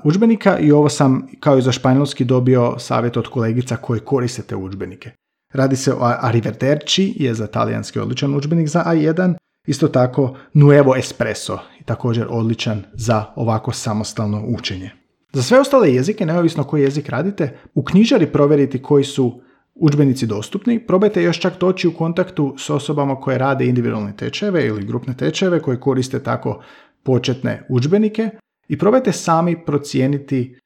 udžbenika 0.04 0.59
i 0.59 0.73
ovo 0.73 0.88
sam 0.88 1.26
kao 1.40 1.59
i 1.59 1.62
za 1.62 1.73
španjolski 1.73 2.25
dobio 2.25 2.78
savjet 2.78 3.16
od 3.16 3.28
kolegica 3.28 3.76
koji 3.76 4.00
koriste 4.00 4.42
te 4.42 4.56
udžbenike. 4.56 5.11
Radi 5.52 5.76
se 5.76 5.92
o 5.92 5.99
Arrivederci, 6.00 7.14
je 7.16 7.35
za 7.35 7.47
talijanski 7.47 7.99
odličan 7.99 8.35
udžbenik 8.35 8.68
za 8.68 8.85
A1, 8.87 9.35
isto 9.66 9.88
tako 9.88 10.37
Nuevo 10.52 10.97
Espresso, 10.97 11.59
također 11.85 12.26
odličan 12.30 12.83
za 12.92 13.25
ovako 13.37 13.73
samostalno 13.73 14.44
učenje. 14.47 14.90
Za 15.33 15.42
sve 15.42 15.61
ostale 15.61 15.94
jezike, 15.94 16.26
neovisno 16.26 16.64
koji 16.64 16.83
jezik 16.83 17.09
radite, 17.09 17.56
u 17.75 17.85
knjižari 17.85 18.26
provjeriti 18.26 18.83
koji 18.83 19.04
su 19.04 19.40
udžbenici 19.75 20.26
dostupni, 20.26 20.87
probajte 20.87 21.23
još 21.23 21.40
čak 21.40 21.61
doći 21.61 21.88
u 21.88 21.92
kontaktu 21.92 22.54
s 22.59 22.71
osobama 22.71 23.21
koje 23.21 23.38
rade 23.38 23.66
individualne 23.66 24.16
tečajeve 24.16 24.66
ili 24.66 24.87
grupne 24.87 25.16
tečajeve 25.16 25.61
koje 25.62 25.80
koriste 25.80 26.23
tako 26.23 26.62
početne 27.02 27.66
udžbenike 27.68 28.30
i 28.68 28.78
probajte 28.78 29.12
sami 29.12 29.64
procijeniti 29.66 30.59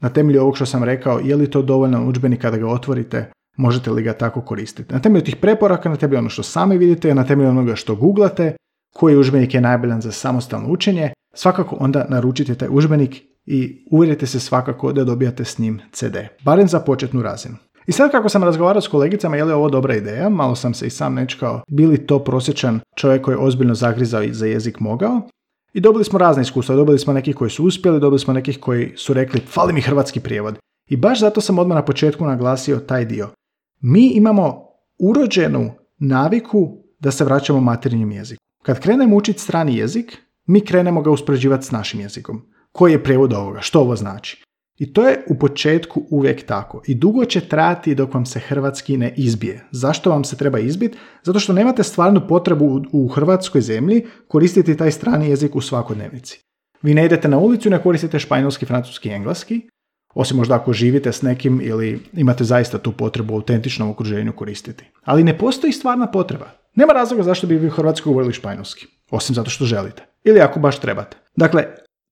na 0.00 0.08
temelju 0.08 0.40
ovog 0.40 0.56
što 0.56 0.66
sam 0.66 0.84
rekao 0.84 1.18
je 1.18 1.36
li 1.36 1.50
to 1.50 1.62
dovoljno 1.62 2.08
udžbenik 2.08 2.40
kada 2.40 2.56
ga 2.56 2.68
otvorite, 2.68 3.32
možete 3.56 3.90
li 3.90 4.02
ga 4.02 4.12
tako 4.12 4.40
koristiti. 4.40 4.94
Na 4.94 5.00
temelju 5.00 5.24
tih 5.24 5.36
preporaka, 5.36 5.88
na 5.88 5.96
temelju 5.96 6.18
ono 6.18 6.28
što 6.28 6.42
sami 6.42 6.78
vidite, 6.78 7.14
na 7.14 7.24
temelju 7.24 7.48
onoga 7.48 7.76
što 7.76 7.94
googlate, 7.94 8.56
koji 8.94 9.16
udžbenik 9.16 9.54
je 9.54 9.60
najboljan 9.60 10.00
za 10.00 10.12
samostalno 10.12 10.68
učenje, 10.68 11.12
svakako 11.34 11.76
onda 11.80 12.06
naručite 12.08 12.54
taj 12.54 12.68
udžbenik 12.70 13.22
i 13.46 13.86
uvjerite 13.90 14.26
se 14.26 14.40
svakako 14.40 14.92
da 14.92 15.04
dobijate 15.04 15.44
s 15.44 15.58
njim 15.58 15.80
CD, 15.92 16.16
barem 16.44 16.68
za 16.68 16.80
početnu 16.80 17.22
razinu. 17.22 17.56
I 17.86 17.92
sad 17.92 18.10
kako 18.10 18.28
sam 18.28 18.44
razgovarao 18.44 18.80
s 18.80 18.88
kolegicama, 18.88 19.36
je 19.36 19.44
li 19.44 19.52
ovo 19.52 19.68
dobra 19.68 19.96
ideja, 19.96 20.28
malo 20.28 20.54
sam 20.54 20.74
se 20.74 20.86
i 20.86 20.90
sam 20.90 21.14
nečkao, 21.14 21.62
bili 21.68 22.06
to 22.06 22.18
prosječan 22.18 22.80
čovjek 22.96 23.22
koji 23.22 23.34
je 23.34 23.38
ozbiljno 23.38 23.74
zagrizao 23.74 24.22
i 24.22 24.34
za 24.34 24.46
jezik 24.46 24.80
mogao. 24.80 25.20
I 25.74 25.80
dobili 25.80 26.04
smo 26.04 26.18
razne 26.18 26.42
iskustva, 26.42 26.76
dobili 26.76 26.98
smo 26.98 27.12
nekih 27.12 27.36
koji 27.36 27.50
su 27.50 27.64
uspjeli, 27.64 28.00
dobili 28.00 28.18
smo 28.18 28.32
nekih 28.32 28.60
koji 28.60 28.92
su 28.96 29.14
rekli 29.14 29.40
fali 29.40 29.72
mi 29.72 29.80
hrvatski 29.80 30.20
prijevod. 30.20 30.58
I 30.88 30.96
baš 30.96 31.20
zato 31.20 31.40
sam 31.40 31.58
odmah 31.58 31.74
na 31.74 31.84
početku 31.84 32.24
naglasio 32.24 32.76
taj 32.76 33.04
dio. 33.04 33.28
Mi 33.80 34.06
imamo 34.06 34.68
urođenu 34.98 35.72
naviku 35.98 36.76
da 37.00 37.10
se 37.10 37.24
vraćamo 37.24 37.60
materinjem 37.60 38.12
jeziku. 38.12 38.42
Kad 38.62 38.80
krenemo 38.80 39.16
učiti 39.16 39.38
strani 39.38 39.76
jezik, 39.76 40.18
mi 40.46 40.60
krenemo 40.60 41.02
ga 41.02 41.10
uspoređivati 41.10 41.66
s 41.66 41.70
našim 41.70 42.00
jezikom. 42.00 42.42
Koji 42.72 42.92
je 42.92 43.02
prijevod 43.02 43.32
ovoga? 43.32 43.60
Što 43.60 43.80
ovo 43.80 43.96
znači? 43.96 44.44
I 44.78 44.92
to 44.92 45.08
je 45.08 45.24
u 45.28 45.38
početku 45.38 46.06
uvijek 46.10 46.46
tako. 46.46 46.82
I 46.86 46.94
dugo 46.94 47.24
će 47.24 47.40
trajati 47.40 47.94
dok 47.94 48.14
vam 48.14 48.26
se 48.26 48.40
hrvatski 48.40 48.96
ne 48.96 49.14
izbije. 49.16 49.64
Zašto 49.70 50.10
vam 50.10 50.24
se 50.24 50.36
treba 50.36 50.58
izbiti? 50.58 50.98
Zato 51.22 51.38
što 51.38 51.52
nemate 51.52 51.82
stvarnu 51.82 52.28
potrebu 52.28 52.82
u 52.92 53.08
hrvatskoj 53.08 53.60
zemlji 53.60 54.06
koristiti 54.28 54.76
taj 54.76 54.90
strani 54.90 55.28
jezik 55.28 55.56
u 55.56 55.60
svakodnevnici. 55.60 56.40
Vi 56.82 56.94
ne 56.94 57.04
idete 57.04 57.28
na 57.28 57.38
ulicu 57.38 57.68
i 57.68 57.70
ne 57.70 57.82
koristite 57.82 58.18
španjolski, 58.18 58.66
francuski 58.66 59.08
i 59.08 59.12
engleski, 59.12 59.60
osim 60.14 60.36
možda 60.36 60.54
ako 60.54 60.72
živite 60.72 61.12
s 61.12 61.22
nekim 61.22 61.60
ili 61.62 62.00
imate 62.12 62.44
zaista 62.44 62.78
tu 62.78 62.92
potrebu 62.92 63.34
u 63.34 63.36
autentičnom 63.36 63.90
okruženju 63.90 64.32
koristiti. 64.32 64.84
Ali 65.04 65.24
ne 65.24 65.38
postoji 65.38 65.72
stvarna 65.72 66.06
potreba. 66.06 66.50
Nema 66.74 66.92
razloga 66.92 67.22
zašto 67.22 67.46
bi 67.46 67.56
vi 67.56 67.66
u 67.66 67.70
Hrvatskoj 67.70 68.10
govorili 68.10 68.32
španjolski, 68.32 68.86
osim 69.10 69.34
zato 69.34 69.50
što 69.50 69.64
želite. 69.64 70.02
Ili 70.24 70.40
ako 70.40 70.60
baš 70.60 70.80
trebate. 70.80 71.16
Dakle, 71.36 71.64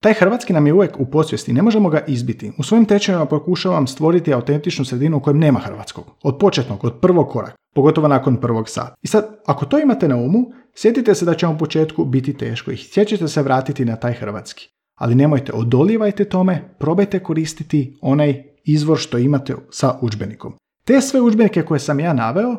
taj 0.02 0.14
hrvatski 0.14 0.52
nam 0.52 0.66
je 0.66 0.72
uvijek 0.72 1.00
u 1.00 1.06
podsvijesti, 1.06 1.52
ne 1.52 1.62
možemo 1.62 1.88
ga 1.88 2.04
izbiti. 2.06 2.52
U 2.58 2.62
svojim 2.62 2.84
tečajima 2.84 3.26
pokušavam 3.26 3.86
stvoriti 3.86 4.34
autentičnu 4.34 4.84
sredinu 4.84 5.16
u 5.16 5.20
kojem 5.20 5.38
nema 5.38 5.58
hrvatskog. 5.58 6.04
Od 6.22 6.38
početnog, 6.38 6.84
od 6.84 7.00
prvog 7.00 7.28
koraka, 7.28 7.56
pogotovo 7.74 8.08
nakon 8.08 8.36
prvog 8.36 8.68
sata. 8.68 8.94
I 9.02 9.06
sad, 9.06 9.40
ako 9.46 9.64
to 9.64 9.78
imate 9.78 10.08
na 10.08 10.16
umu, 10.16 10.44
sjetite 10.74 11.14
se 11.14 11.24
da 11.24 11.34
će 11.34 11.46
vam 11.46 11.54
u 11.54 11.58
početku 11.58 12.04
biti 12.04 12.36
teško 12.36 12.70
i 12.70 12.76
sjećate 12.76 13.28
se 13.28 13.42
vratiti 13.42 13.84
na 13.84 13.96
taj 13.96 14.12
hrvatski. 14.12 14.68
Ali 14.94 15.14
nemojte, 15.14 15.52
odolijevajte 15.52 16.24
tome, 16.24 16.74
probajte 16.78 17.18
koristiti 17.18 17.98
onaj 18.00 18.42
izvor 18.64 18.98
što 18.98 19.18
imate 19.18 19.54
sa 19.70 19.98
udžbenikom. 20.00 20.54
Te 20.84 21.00
sve 21.00 21.20
udžbenike 21.20 21.62
koje 21.62 21.80
sam 21.80 22.00
ja 22.00 22.12
naveo 22.12 22.56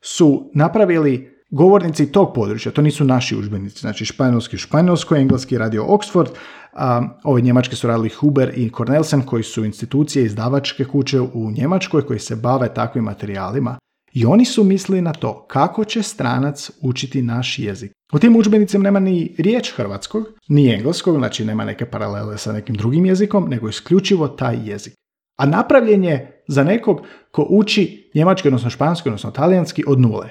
su 0.00 0.50
napravili 0.54 1.40
govornici 1.50 2.12
tog 2.12 2.32
područja, 2.34 2.72
to 2.72 2.82
nisu 2.82 3.04
naši 3.04 3.36
udžbenici, 3.36 3.80
znači 3.80 4.04
španjolski 4.04 4.56
španjolsko, 4.56 5.16
engleski 5.16 5.58
radio 5.58 5.84
Oxford, 5.84 6.28
ove 7.24 7.40
njemačke 7.40 7.76
su 7.76 7.86
radili 7.86 8.08
Huber 8.08 8.52
i 8.56 8.70
Cornelsen 8.76 9.22
koji 9.22 9.42
su 9.42 9.64
institucije 9.64 10.24
izdavačke 10.24 10.84
kuće 10.84 11.20
u 11.20 11.50
Njemačkoj 11.50 12.06
koji 12.06 12.18
se 12.18 12.36
bave 12.36 12.74
takvim 12.74 13.04
materijalima. 13.04 13.78
I 14.12 14.26
oni 14.26 14.44
su 14.44 14.64
mislili 14.64 15.00
na 15.00 15.12
to 15.12 15.46
kako 15.48 15.84
će 15.84 16.02
stranac 16.02 16.70
učiti 16.80 17.22
naš 17.22 17.58
jezik. 17.58 17.92
U 18.12 18.18
tim 18.18 18.36
udžbenicima 18.36 18.84
nema 18.84 19.00
ni 19.00 19.34
riječ 19.38 19.72
hrvatskog, 19.72 20.24
ni 20.48 20.74
engleskog, 20.74 21.16
znači 21.16 21.44
nema 21.44 21.64
neke 21.64 21.86
paralele 21.86 22.38
sa 22.38 22.52
nekim 22.52 22.74
drugim 22.74 23.06
jezikom, 23.06 23.48
nego 23.48 23.68
isključivo 23.68 24.28
taj 24.28 24.58
jezik. 24.64 24.94
A 25.38 25.46
napravljen 25.46 26.04
je 26.04 26.42
za 26.48 26.64
nekog 26.64 27.00
ko 27.30 27.46
uči 27.50 28.10
njemački, 28.14 28.48
odnosno 28.48 28.70
španski, 28.70 29.08
odnosno 29.08 29.30
talijanski 29.30 29.84
od 29.86 30.00
nule. 30.00 30.28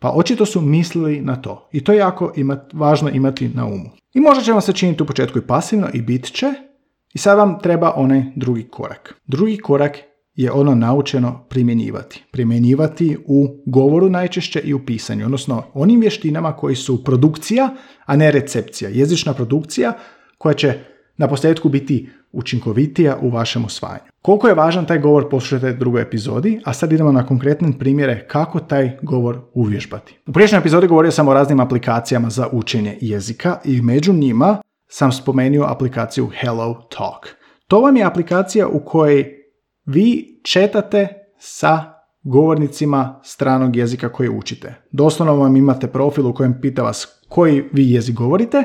Pa 0.00 0.10
očito 0.10 0.46
su 0.46 0.60
mislili 0.60 1.20
na 1.20 1.36
to. 1.36 1.68
I 1.72 1.84
to 1.84 1.92
je 1.92 1.98
jako 1.98 2.32
važno 2.72 3.10
imati 3.10 3.48
na 3.48 3.66
umu. 3.66 3.90
I 4.14 4.20
možda 4.20 4.44
će 4.44 4.52
vam 4.52 4.60
se 4.60 4.72
činiti 4.72 5.02
u 5.02 5.06
početku 5.06 5.38
i 5.38 5.46
pasivno 5.46 5.88
i 5.94 6.02
bit 6.02 6.32
će. 6.32 6.46
I 7.14 7.18
sad 7.18 7.38
vam 7.38 7.58
treba 7.62 7.92
onaj 7.96 8.22
drugi 8.36 8.68
korak. 8.68 9.14
Drugi 9.26 9.56
korak 9.56 9.98
je 10.34 10.52
ono 10.52 10.74
naučeno 10.74 11.46
primjenjivati. 11.48 12.24
Primjenjivati 12.30 13.16
u 13.26 13.62
govoru 13.66 14.10
najčešće 14.10 14.60
i 14.60 14.74
u 14.74 14.86
pisanju, 14.86 15.24
odnosno 15.24 15.62
onim 15.74 16.00
vještinama 16.00 16.56
koji 16.56 16.76
su 16.76 17.04
produkcija, 17.04 17.74
a 18.04 18.16
ne 18.16 18.30
recepcija. 18.30 18.90
Jezična 18.90 19.34
produkcija 19.34 19.92
koja 20.38 20.54
će 20.54 20.78
na 21.16 21.28
posljedku 21.28 21.68
biti 21.68 22.08
učinkovitija 22.32 23.18
u 23.22 23.30
vašem 23.30 23.64
usvajanju. 23.64 24.12
Koliko 24.22 24.48
je 24.48 24.54
važan 24.54 24.86
taj 24.86 24.98
govor 24.98 25.28
poslušajte 25.30 25.70
u 25.70 25.76
drugoj 25.78 26.02
epizodi, 26.02 26.60
a 26.64 26.72
sad 26.72 26.92
idemo 26.92 27.12
na 27.12 27.26
konkretne 27.26 27.78
primjere 27.78 28.26
kako 28.28 28.60
taj 28.60 28.96
govor 29.02 29.40
uvježbati. 29.54 30.18
U 30.26 30.32
priješnjoj 30.32 30.58
epizodi 30.58 30.86
govorio 30.86 31.10
sam 31.10 31.28
o 31.28 31.34
raznim 31.34 31.60
aplikacijama 31.60 32.30
za 32.30 32.48
učenje 32.52 32.98
jezika 33.00 33.58
i 33.64 33.82
među 33.82 34.12
njima 34.12 34.58
sam 34.88 35.12
spomenuo 35.12 35.66
aplikaciju 35.66 36.30
Hello 36.40 36.88
Talk. 36.96 37.26
To 37.68 37.80
vam 37.80 37.96
je 37.96 38.04
aplikacija 38.04 38.68
u 38.68 38.80
kojoj 38.84 39.26
vi 39.86 40.40
četate 40.44 41.08
sa 41.38 41.92
govornicima 42.22 43.20
stranog 43.24 43.76
jezika 43.76 44.08
koji 44.08 44.28
učite. 44.28 44.74
Doslovno 44.90 45.34
vam 45.34 45.56
imate 45.56 45.86
profil 45.86 46.26
u 46.26 46.34
kojem 46.34 46.60
pita 46.60 46.82
vas 46.82 47.22
koji 47.28 47.64
vi 47.72 47.90
jezik 47.90 48.14
govorite 48.14 48.62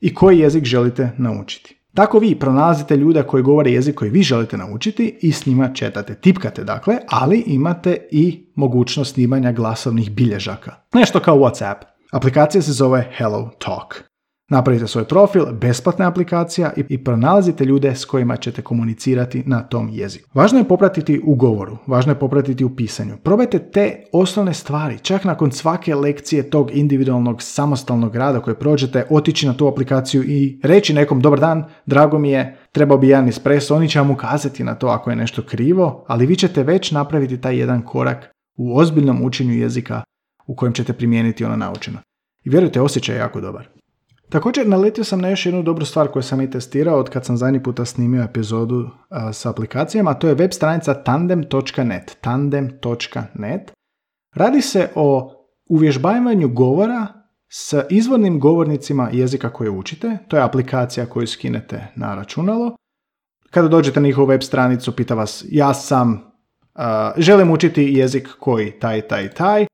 i 0.00 0.14
koji 0.14 0.38
jezik 0.38 0.64
želite 0.64 1.10
naučiti. 1.18 1.76
Tako 1.94 2.18
vi 2.18 2.34
pronalazite 2.34 2.96
ljude 2.96 3.22
koji 3.22 3.42
govore 3.42 3.72
jezik 3.72 3.94
koji 3.94 4.10
vi 4.10 4.22
želite 4.22 4.56
naučiti 4.56 5.18
i 5.22 5.32
s 5.32 5.46
njima 5.46 5.72
četate. 5.74 6.14
Tipkate 6.14 6.64
dakle, 6.64 6.96
ali 7.08 7.44
imate 7.46 8.08
i 8.10 8.52
mogućnost 8.54 9.14
snimanja 9.14 9.52
glasovnih 9.52 10.10
bilježaka. 10.10 10.74
Nešto 10.94 11.20
kao 11.20 11.36
WhatsApp. 11.36 11.76
Aplikacija 12.12 12.62
se 12.62 12.72
zove 12.72 13.08
Hello 13.16 13.50
Talk. 13.58 14.09
Napravite 14.50 14.86
svoj 14.86 15.04
profil, 15.04 15.44
besplatna 15.52 16.08
aplikacija 16.08 16.72
i, 16.76 17.04
pronalazite 17.04 17.64
ljude 17.64 17.94
s 17.94 18.04
kojima 18.04 18.36
ćete 18.36 18.62
komunicirati 18.62 19.42
na 19.46 19.62
tom 19.62 19.88
jeziku. 19.92 20.28
Važno 20.34 20.58
je 20.58 20.68
popratiti 20.68 21.20
u 21.24 21.34
govoru, 21.34 21.76
važno 21.86 22.12
je 22.12 22.18
popratiti 22.18 22.64
u 22.64 22.76
pisanju. 22.76 23.16
Probajte 23.22 23.58
te 23.58 24.04
osnovne 24.12 24.54
stvari, 24.54 24.98
čak 24.98 25.24
nakon 25.24 25.52
svake 25.52 25.94
lekcije 25.94 26.50
tog 26.50 26.70
individualnog 26.74 27.42
samostalnog 27.42 28.16
rada 28.16 28.40
koje 28.40 28.58
prođete, 28.58 29.06
otići 29.10 29.46
na 29.46 29.54
tu 29.56 29.68
aplikaciju 29.68 30.22
i 30.22 30.60
reći 30.62 30.94
nekom 30.94 31.20
dobar 31.20 31.40
dan, 31.40 31.64
drago 31.86 32.18
mi 32.18 32.30
je, 32.30 32.58
trebao 32.72 32.98
bi 32.98 33.08
jedan 33.08 33.28
espresso, 33.28 33.76
oni 33.76 33.88
će 33.88 33.98
vam 33.98 34.10
ukazati 34.10 34.64
na 34.64 34.74
to 34.74 34.86
ako 34.86 35.10
je 35.10 35.16
nešto 35.16 35.42
krivo, 35.42 36.04
ali 36.08 36.26
vi 36.26 36.36
ćete 36.36 36.62
već 36.62 36.90
napraviti 36.90 37.40
taj 37.40 37.58
jedan 37.58 37.82
korak 37.82 38.30
u 38.58 38.78
ozbiljnom 38.78 39.24
učenju 39.24 39.54
jezika 39.54 40.02
u 40.46 40.54
kojem 40.56 40.72
ćete 40.72 40.92
primijeniti 40.92 41.44
ono 41.44 41.56
naučeno. 41.56 41.98
I 42.44 42.50
vjerujte, 42.50 42.80
osjećaj 42.80 43.14
je 43.14 43.18
jako 43.18 43.40
dobar. 43.40 43.79
Također, 44.30 44.68
naletio 44.68 45.04
sam 45.04 45.20
na 45.20 45.28
još 45.28 45.46
jednu 45.46 45.62
dobru 45.62 45.84
stvar 45.84 46.08
koju 46.08 46.22
sam 46.22 46.40
i 46.40 46.50
testirao 46.50 46.98
od 46.98 47.10
kad 47.10 47.24
sam 47.24 47.36
zadnji 47.36 47.62
puta 47.62 47.84
snimio 47.84 48.22
epizodu 48.22 48.90
s 49.32 49.46
aplikacijama, 49.46 50.10
a 50.10 50.14
to 50.14 50.28
je 50.28 50.34
web 50.34 50.50
stranica 50.52 50.94
tandem.net. 50.94 52.16
Tandem.net. 52.20 53.72
Radi 54.34 54.60
se 54.60 54.88
o 54.94 55.32
uvježbavanju 55.68 56.48
govora 56.48 57.06
s 57.48 57.74
izvornim 57.90 58.40
govornicima 58.40 59.08
jezika 59.12 59.52
koje 59.52 59.70
učite. 59.70 60.18
To 60.28 60.36
je 60.36 60.42
aplikacija 60.42 61.06
koju 61.06 61.26
skinete 61.26 61.86
na 61.96 62.14
računalo. 62.14 62.76
Kada 63.50 63.68
dođete 63.68 64.00
na 64.00 64.06
njihovu 64.06 64.26
web 64.26 64.42
stranicu, 64.42 64.96
pita 64.96 65.14
vas 65.14 65.44
ja 65.48 65.74
sam, 65.74 66.32
želim 67.16 67.50
učiti 67.50 67.82
jezik 67.82 68.28
koji 68.40 68.70
taj, 68.70 69.00
taj, 69.00 69.30
taj 69.30 69.66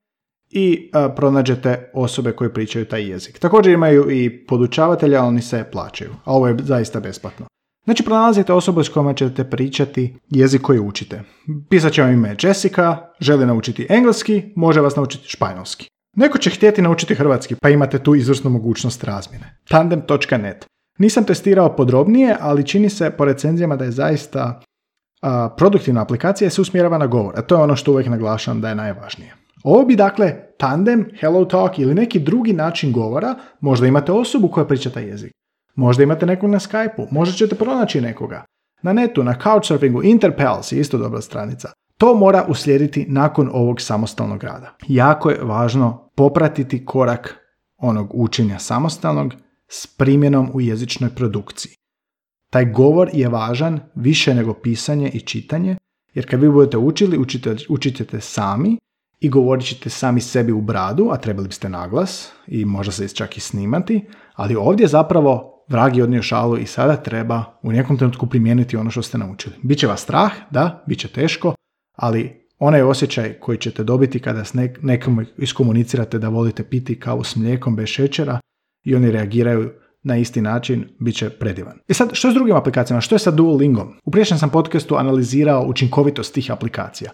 i 0.50 0.90
pronađete 1.16 1.90
osobe 1.94 2.32
koje 2.32 2.54
pričaju 2.54 2.84
taj 2.84 3.10
jezik. 3.10 3.38
Također 3.38 3.72
imaju 3.72 4.10
i 4.10 4.46
podučavatelja, 4.46 5.18
ali 5.18 5.28
oni 5.28 5.42
se 5.42 5.64
plaćaju, 5.72 6.10
a 6.24 6.32
ovo 6.32 6.48
je 6.48 6.56
zaista 6.62 7.00
besplatno. 7.00 7.46
Znači, 7.84 8.02
pronalazite 8.04 8.52
osobu 8.52 8.84
s 8.84 8.88
kojima 8.88 9.14
ćete 9.14 9.50
pričati 9.50 10.18
jezik 10.30 10.62
koji 10.62 10.80
učite. 10.80 11.22
Pisat 11.68 11.92
će 11.92 12.02
vam 12.02 12.12
ime 12.12 12.36
Jessica, 12.42 12.96
želi 13.20 13.46
naučiti 13.46 13.86
engleski, 13.88 14.52
može 14.56 14.80
vas 14.80 14.96
naučiti 14.96 15.28
španjolski. 15.28 15.88
Neko 16.16 16.38
će 16.38 16.50
htjeti 16.50 16.82
naučiti 16.82 17.14
hrvatski, 17.14 17.54
pa 17.54 17.68
imate 17.68 17.98
tu 17.98 18.14
izvrsnu 18.14 18.50
mogućnost 18.50 19.04
razmjene. 19.04 19.58
Tandem.net. 19.68 20.66
Nisam 20.98 21.24
testirao 21.24 21.76
podrobnije, 21.76 22.36
ali 22.40 22.66
čini 22.66 22.90
se 22.90 23.10
po 23.10 23.24
recenzijama 23.24 23.76
da 23.76 23.84
je 23.84 23.90
zaista 23.90 24.60
produktivna 25.56 26.02
aplikacija 26.02 26.50
se 26.50 26.60
usmjerava 26.60 26.98
na 26.98 27.06
govor, 27.06 27.34
a 27.36 27.42
to 27.42 27.54
je 27.54 27.62
ono 27.62 27.76
što 27.76 27.92
uvijek 27.92 28.08
naglašavam 28.08 28.60
da 28.60 28.68
je 28.68 28.74
najvažnije. 28.74 29.34
Ovo 29.66 29.84
bi 29.84 29.96
dakle 29.96 30.34
tandem, 30.58 31.08
hello 31.20 31.44
talk 31.44 31.78
ili 31.78 31.94
neki 31.94 32.18
drugi 32.18 32.52
način 32.52 32.92
govora, 32.92 33.34
možda 33.60 33.86
imate 33.86 34.12
osobu 34.12 34.48
koja 34.48 34.66
priča 34.66 34.90
taj 34.90 35.04
jezik. 35.04 35.32
Možda 35.74 36.02
imate 36.02 36.26
nekog 36.26 36.50
na 36.50 36.58
Skype-u, 36.58 37.06
možda 37.10 37.34
ćete 37.34 37.54
pronaći 37.54 38.00
nekoga. 38.00 38.44
Na 38.82 38.92
netu, 38.92 39.24
na 39.24 39.34
Couchsurfingu, 39.42 40.02
Interpels 40.02 40.72
je 40.72 40.80
isto 40.80 40.98
dobra 40.98 41.20
stranica. 41.20 41.68
To 41.98 42.14
mora 42.14 42.44
uslijediti 42.48 43.06
nakon 43.08 43.50
ovog 43.52 43.80
samostalnog 43.80 44.44
rada. 44.44 44.76
Jako 44.88 45.30
je 45.30 45.42
važno 45.42 46.10
popratiti 46.16 46.84
korak 46.84 47.36
onog 47.76 48.10
učenja 48.14 48.58
samostalnog 48.58 49.34
s 49.68 49.86
primjenom 49.86 50.50
u 50.54 50.60
jezičnoj 50.60 51.10
produkciji. 51.10 51.72
Taj 52.50 52.64
govor 52.64 53.10
je 53.12 53.28
važan 53.28 53.80
više 53.94 54.34
nego 54.34 54.54
pisanje 54.54 55.08
i 55.08 55.20
čitanje, 55.20 55.76
jer 56.14 56.30
kad 56.30 56.40
vi 56.40 56.50
budete 56.50 56.76
učili, 56.76 57.18
učite, 57.18 57.56
učite 57.68 58.20
sami 58.20 58.76
i 59.20 59.28
govorit 59.28 59.66
ćete 59.66 59.90
sami 59.90 60.20
sebi 60.20 60.52
u 60.52 60.60
bradu, 60.60 61.08
a 61.12 61.16
trebali 61.16 61.48
biste 61.48 61.68
naglas 61.68 62.32
i 62.46 62.64
možda 62.64 62.92
se 62.92 63.08
čak 63.08 63.36
i 63.36 63.40
snimati, 63.40 64.04
ali 64.34 64.56
ovdje 64.56 64.86
zapravo 64.86 65.64
vrag 65.68 65.96
je 65.96 66.04
odnio 66.04 66.22
šalu 66.22 66.58
i 66.58 66.66
sada 66.66 66.96
treba 66.96 67.44
u 67.62 67.72
nekom 67.72 67.96
trenutku 67.98 68.26
primijeniti 68.26 68.76
ono 68.76 68.90
što 68.90 69.02
ste 69.02 69.18
naučili. 69.18 69.54
Biće 69.62 69.86
vas 69.86 70.00
strah, 70.00 70.32
da, 70.50 70.84
bit 70.86 70.98
će 70.98 71.08
teško, 71.08 71.54
ali 71.96 72.46
Onaj 72.58 72.82
osjećaj 72.82 73.32
koji 73.40 73.58
ćete 73.58 73.84
dobiti 73.84 74.20
kada 74.20 74.44
s 74.44 74.54
nekom 74.82 75.26
iskomunicirate 75.38 76.18
da 76.18 76.28
volite 76.28 76.64
piti 76.64 77.00
kavu 77.00 77.24
s 77.24 77.36
mlijekom 77.36 77.76
bez 77.76 77.88
šećera 77.88 78.40
i 78.84 78.94
oni 78.94 79.10
reagiraju 79.10 79.70
na 80.02 80.16
isti 80.16 80.40
način, 80.40 80.88
bit 80.98 81.16
će 81.16 81.30
predivan. 81.30 81.78
I 81.88 81.94
sad, 81.94 82.10
što 82.12 82.28
je 82.28 82.32
s 82.32 82.34
drugim 82.34 82.56
aplikacijama? 82.56 83.00
Što 83.00 83.14
je 83.14 83.18
sa 83.18 83.30
Duolingom? 83.30 83.94
U 84.04 84.10
priješnjem 84.10 84.38
sam 84.38 84.50
podcastu 84.50 84.96
analizirao 84.96 85.66
učinkovitost 85.66 86.34
tih 86.34 86.50
aplikacija. 86.50 87.10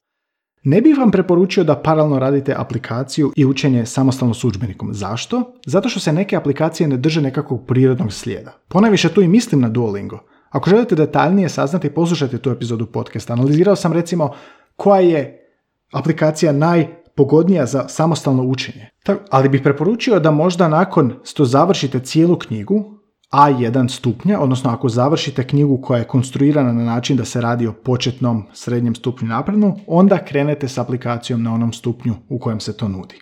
Ne 0.65 0.81
bih 0.81 0.99
vam 0.99 1.11
preporučio 1.11 1.65
da 1.65 1.77
paralelno 1.77 2.19
radite 2.19 2.55
aplikaciju 2.59 3.33
i 3.37 3.45
učenje 3.45 3.87
samostalno 3.87 4.35
s 4.35 4.45
udžbenikom. 4.45 4.95
Zašto? 4.95 5.53
Zato 5.67 5.89
što 5.89 6.01
se 6.01 6.13
neke 6.13 6.37
aplikacije 6.37 6.89
ne 6.89 6.97
drže 6.97 7.21
nekakvog 7.21 7.67
prirodnog 7.67 8.13
slijeda. 8.13 8.53
Ponajviše 8.69 9.09
tu 9.09 9.23
i 9.23 9.29
mislim 9.29 9.61
na 9.61 9.69
Duolingo. 9.69 10.19
Ako 10.51 10.71
želite 10.71 10.95
detaljnije 10.95 11.49
saznati, 11.49 11.91
poslušajte 11.91 12.39
tu 12.39 12.51
epizodu 12.51 12.87
podcasta. 12.87 13.33
Analizirao 13.33 13.77
sam 13.77 13.93
recimo 13.93 14.31
koja 14.77 15.01
je 15.01 15.49
aplikacija 15.93 16.53
najpogodnija 16.53 17.67
za 17.67 17.89
samostalno 17.89 18.43
učenje. 18.43 18.89
Ali 19.31 19.49
bih 19.49 19.61
preporučio 19.63 20.21
da 20.21 20.31
možda 20.31 20.69
nakon 20.69 21.13
što 21.25 21.45
završite 21.45 22.01
cijelu 22.01 22.39
knjigu, 22.39 23.02
A1 23.33 23.89
stupnja, 23.89 24.41
odnosno 24.41 24.71
ako 24.71 24.89
završite 24.89 25.47
knjigu 25.47 25.81
koja 25.83 25.99
je 25.99 26.05
konstruirana 26.05 26.73
na 26.73 26.85
način 26.85 27.17
da 27.17 27.25
se 27.25 27.41
radi 27.41 27.67
o 27.67 27.73
početnom 27.73 28.47
srednjem 28.53 28.95
stupnju 28.95 29.29
naprednu, 29.29 29.77
onda 29.87 30.25
krenete 30.25 30.69
s 30.69 30.79
aplikacijom 30.79 31.43
na 31.43 31.55
onom 31.55 31.73
stupnju 31.73 32.15
u 32.29 32.39
kojem 32.39 32.61
se 32.61 32.77
to 32.77 32.89
nudi. 32.89 33.21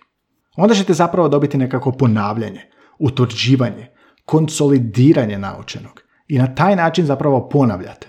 Onda 0.56 0.74
ćete 0.74 0.94
zapravo 0.94 1.28
dobiti 1.28 1.58
nekako 1.58 1.92
ponavljanje, 1.92 2.60
utvrđivanje, 2.98 3.86
konsolidiranje 4.24 5.38
naučenog 5.38 6.02
i 6.28 6.38
na 6.38 6.54
taj 6.54 6.76
način 6.76 7.06
zapravo 7.06 7.48
ponavljate. 7.48 8.08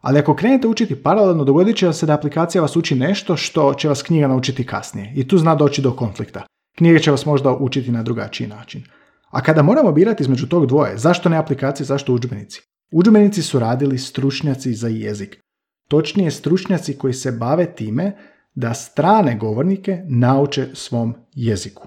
Ali 0.00 0.18
ako 0.18 0.36
krenete 0.36 0.68
učiti 0.68 1.02
paralelno, 1.02 1.44
dogodit 1.44 1.76
će 1.76 1.92
se 1.92 2.06
da 2.06 2.14
aplikacija 2.14 2.62
vas 2.62 2.76
uči 2.76 2.94
nešto 2.94 3.36
što 3.36 3.74
će 3.74 3.88
vas 3.88 4.02
knjiga 4.02 4.28
naučiti 4.28 4.66
kasnije. 4.66 5.12
I 5.16 5.28
tu 5.28 5.38
zna 5.38 5.54
doći 5.54 5.82
do 5.82 5.92
konflikta. 5.92 6.42
Knjiga 6.78 6.98
će 6.98 7.10
vas 7.10 7.26
možda 7.26 7.52
učiti 7.52 7.90
na 7.90 8.02
drugačiji 8.02 8.48
način. 8.48 8.82
A 9.30 9.40
kada 9.40 9.62
moramo 9.62 9.92
birati 9.92 10.22
između 10.22 10.46
tog 10.46 10.66
dvoje, 10.66 10.98
zašto 10.98 11.28
ne 11.28 11.36
aplikacije, 11.36 11.86
zašto 11.86 12.14
udžbenici? 12.14 12.60
Udžbenici 12.92 13.42
su 13.42 13.58
radili 13.58 13.98
stručnjaci 13.98 14.74
za 14.74 14.88
jezik. 14.88 15.40
Točnije 15.88 16.30
stručnjaci 16.30 16.94
koji 16.94 17.14
se 17.14 17.32
bave 17.32 17.74
time 17.74 18.16
da 18.54 18.74
strane 18.74 19.36
govornike 19.36 20.02
nauče 20.08 20.68
svom 20.74 21.14
jeziku. 21.34 21.86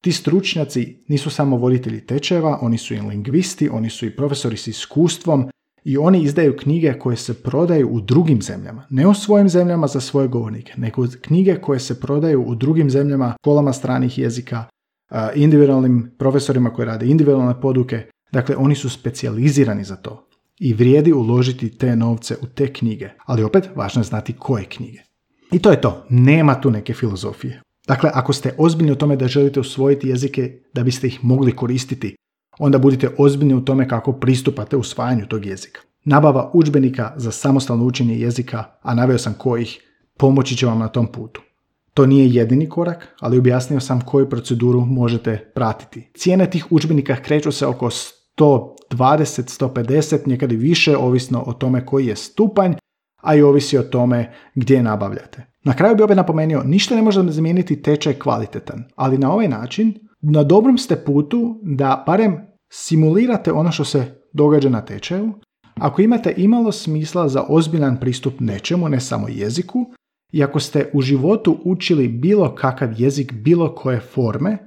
Ti 0.00 0.12
stručnjaci 0.12 1.04
nisu 1.08 1.30
samo 1.30 1.56
voditelji 1.56 2.06
tečajeva, 2.06 2.58
oni 2.62 2.78
su 2.78 2.94
i 2.94 3.00
lingvisti, 3.00 3.68
oni 3.68 3.90
su 3.90 4.06
i 4.06 4.16
profesori 4.16 4.56
s 4.56 4.66
iskustvom 4.66 5.48
i 5.84 5.98
oni 5.98 6.22
izdaju 6.22 6.56
knjige 6.56 6.98
koje 6.98 7.16
se 7.16 7.42
prodaju 7.42 7.88
u 7.88 8.00
drugim 8.00 8.42
zemljama. 8.42 8.86
Ne 8.90 9.06
u 9.06 9.14
svojim 9.14 9.48
zemljama 9.48 9.86
za 9.86 10.00
svoje 10.00 10.28
govornike, 10.28 10.72
nego 10.76 11.06
knjige 11.20 11.54
koje 11.54 11.80
se 11.80 12.00
prodaju 12.00 12.44
u 12.46 12.54
drugim 12.54 12.90
zemljama, 12.90 13.34
školama 13.40 13.72
stranih 13.72 14.18
jezika, 14.18 14.64
individualnim 15.34 16.10
profesorima 16.18 16.70
koji 16.70 16.86
rade 16.86 17.06
individualne 17.06 17.60
poduke. 17.60 18.06
Dakle, 18.32 18.56
oni 18.56 18.74
su 18.74 18.90
specijalizirani 18.90 19.84
za 19.84 19.96
to. 19.96 20.28
I 20.60 20.74
vrijedi 20.74 21.12
uložiti 21.12 21.78
te 21.78 21.96
novce 21.96 22.36
u 22.42 22.46
te 22.46 22.72
knjige. 22.72 23.10
Ali 23.26 23.42
opet, 23.42 23.68
važno 23.74 24.00
je 24.00 24.04
znati 24.04 24.32
koje 24.38 24.64
knjige. 24.64 24.98
I 25.52 25.58
to 25.58 25.70
je 25.70 25.80
to. 25.80 26.06
Nema 26.08 26.60
tu 26.60 26.70
neke 26.70 26.94
filozofije. 26.94 27.62
Dakle, 27.86 28.10
ako 28.14 28.32
ste 28.32 28.54
ozbiljni 28.58 28.92
u 28.92 28.96
tome 28.96 29.16
da 29.16 29.28
želite 29.28 29.60
usvojiti 29.60 30.08
jezike 30.08 30.60
da 30.74 30.82
biste 30.82 31.06
ih 31.06 31.18
mogli 31.22 31.56
koristiti, 31.56 32.16
onda 32.58 32.78
budite 32.78 33.08
ozbiljni 33.18 33.54
u 33.54 33.64
tome 33.64 33.88
kako 33.88 34.12
pristupate 34.12 34.76
usvajanju 34.76 35.26
tog 35.26 35.46
jezika. 35.46 35.80
Nabava 36.04 36.50
udžbenika 36.54 37.12
za 37.16 37.30
samostalno 37.30 37.84
učenje 37.84 38.18
jezika, 38.18 38.64
a 38.82 38.94
naveo 38.94 39.18
sam 39.18 39.34
kojih, 39.38 39.80
pomoći 40.18 40.56
će 40.56 40.66
vam 40.66 40.78
na 40.78 40.88
tom 40.88 41.06
putu. 41.06 41.42
To 41.94 42.06
nije 42.06 42.34
jedini 42.34 42.68
korak, 42.68 43.08
ali 43.20 43.38
objasnio 43.38 43.80
sam 43.80 44.00
koju 44.00 44.28
proceduru 44.28 44.80
možete 44.80 45.52
pratiti. 45.54 46.10
Cijene 46.16 46.50
tih 46.50 46.66
udžbenika 46.70 47.16
kreću 47.16 47.52
se 47.52 47.66
oko 47.66 47.90
120, 48.38 48.62
150, 48.90 50.26
nekad 50.26 50.52
i 50.52 50.56
više, 50.56 50.96
ovisno 50.96 51.42
o 51.46 51.52
tome 51.52 51.86
koji 51.86 52.06
je 52.06 52.16
stupanj, 52.16 52.72
a 53.22 53.34
i 53.34 53.42
ovisi 53.42 53.78
o 53.78 53.82
tome 53.82 54.32
gdje 54.54 54.82
nabavljate. 54.82 55.46
Na 55.64 55.74
kraju 55.76 55.96
bi 55.96 56.02
opet 56.02 56.16
napomenuo, 56.16 56.62
ništa 56.62 56.96
ne 56.96 57.02
može 57.02 57.22
zamijeniti 57.28 57.82
tečaj 57.82 58.14
kvalitetan, 58.14 58.84
ali 58.96 59.18
na 59.18 59.32
ovaj 59.32 59.48
način 59.48 59.94
na 60.20 60.42
dobrom 60.42 60.78
ste 60.78 60.96
putu 60.96 61.60
da 61.62 62.04
barem 62.06 62.38
simulirate 62.72 63.52
ono 63.52 63.72
što 63.72 63.84
se 63.84 64.22
događa 64.32 64.68
na 64.68 64.84
tečaju. 64.84 65.32
Ako 65.74 66.02
imate 66.02 66.34
imalo 66.36 66.72
smisla 66.72 67.28
za 67.28 67.44
ozbiljan 67.48 68.00
pristup 68.00 68.40
nečemu, 68.40 68.88
ne 68.88 69.00
samo 69.00 69.28
jeziku, 69.28 69.86
i 70.32 70.42
ako 70.42 70.60
ste 70.60 70.90
u 70.92 71.00
životu 71.00 71.60
učili 71.64 72.08
bilo 72.08 72.54
kakav 72.54 73.00
jezik, 73.00 73.32
bilo 73.32 73.74
koje 73.74 74.00
forme, 74.00 74.58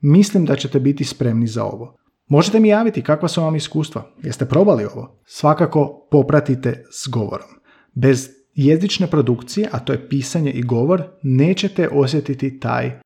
mislim 0.00 0.44
da 0.44 0.56
ćete 0.56 0.80
biti 0.80 1.04
spremni 1.04 1.46
za 1.46 1.64
ovo. 1.64 1.96
Možete 2.28 2.60
mi 2.60 2.68
javiti 2.68 3.02
kakva 3.02 3.28
su 3.28 3.42
vam 3.42 3.56
iskustva. 3.56 4.02
Jeste 4.22 4.44
probali 4.44 4.84
ovo? 4.84 5.20
Svakako 5.24 6.08
popratite 6.10 6.84
s 6.90 7.08
govorom. 7.08 7.48
Bez 7.94 8.28
jezične 8.54 9.06
produkcije, 9.06 9.68
a 9.72 9.78
to 9.78 9.92
je 9.92 10.08
pisanje 10.08 10.50
i 10.50 10.62
govor, 10.62 11.02
nećete 11.22 11.88
osjetiti 11.88 12.60
taj 12.60 13.00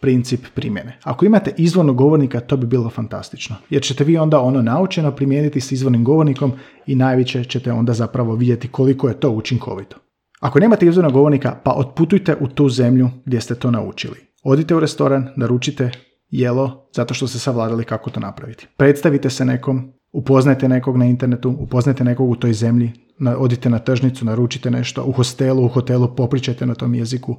princip 0.00 0.40
primjene. 0.54 0.98
Ako 1.02 1.26
imate 1.26 1.54
izvornog 1.56 1.96
govornika, 1.96 2.40
to 2.40 2.56
bi 2.56 2.66
bilo 2.66 2.90
fantastično. 2.90 3.56
Jer 3.70 3.82
ćete 3.82 4.04
vi 4.04 4.16
onda 4.16 4.40
ono 4.40 4.62
naučeno 4.62 5.12
primijeniti 5.12 5.60
s 5.60 5.72
izvornim 5.72 6.04
govornikom 6.04 6.52
i 6.86 6.94
najviše 6.94 7.44
ćete 7.44 7.72
onda 7.72 7.92
zapravo 7.92 8.34
vidjeti 8.34 8.68
koliko 8.68 9.08
je 9.08 9.20
to 9.20 9.30
učinkovito. 9.30 10.03
Ako 10.44 10.58
nemate 10.58 10.86
izvornog 10.86 11.12
govornika, 11.12 11.56
pa 11.64 11.72
otputujte 11.72 12.36
u 12.40 12.48
tu 12.48 12.68
zemlju 12.68 13.10
gdje 13.24 13.40
ste 13.40 13.54
to 13.54 13.70
naučili. 13.70 14.16
Odite 14.42 14.74
u 14.74 14.80
restoran, 14.80 15.28
naručite 15.36 15.90
jelo 16.30 16.88
zato 16.94 17.14
što 17.14 17.26
ste 17.26 17.38
savladali 17.38 17.84
kako 17.84 18.10
to 18.10 18.20
napraviti. 18.20 18.66
Predstavite 18.76 19.30
se 19.30 19.44
nekom, 19.44 19.92
upoznajte 20.12 20.68
nekog 20.68 20.96
na 20.96 21.04
internetu, 21.04 21.56
upoznajte 21.58 22.04
nekog 22.04 22.30
u 22.30 22.36
toj 22.36 22.52
zemlji, 22.52 22.92
odite 23.38 23.70
na 23.70 23.78
tržnicu, 23.78 24.24
naručite 24.24 24.70
nešto, 24.70 25.04
u 25.04 25.12
hostelu, 25.12 25.64
u 25.64 25.68
hotelu 25.68 26.14
popričajte 26.16 26.66
na 26.66 26.74
tom 26.74 26.94
jeziku. 26.94 27.36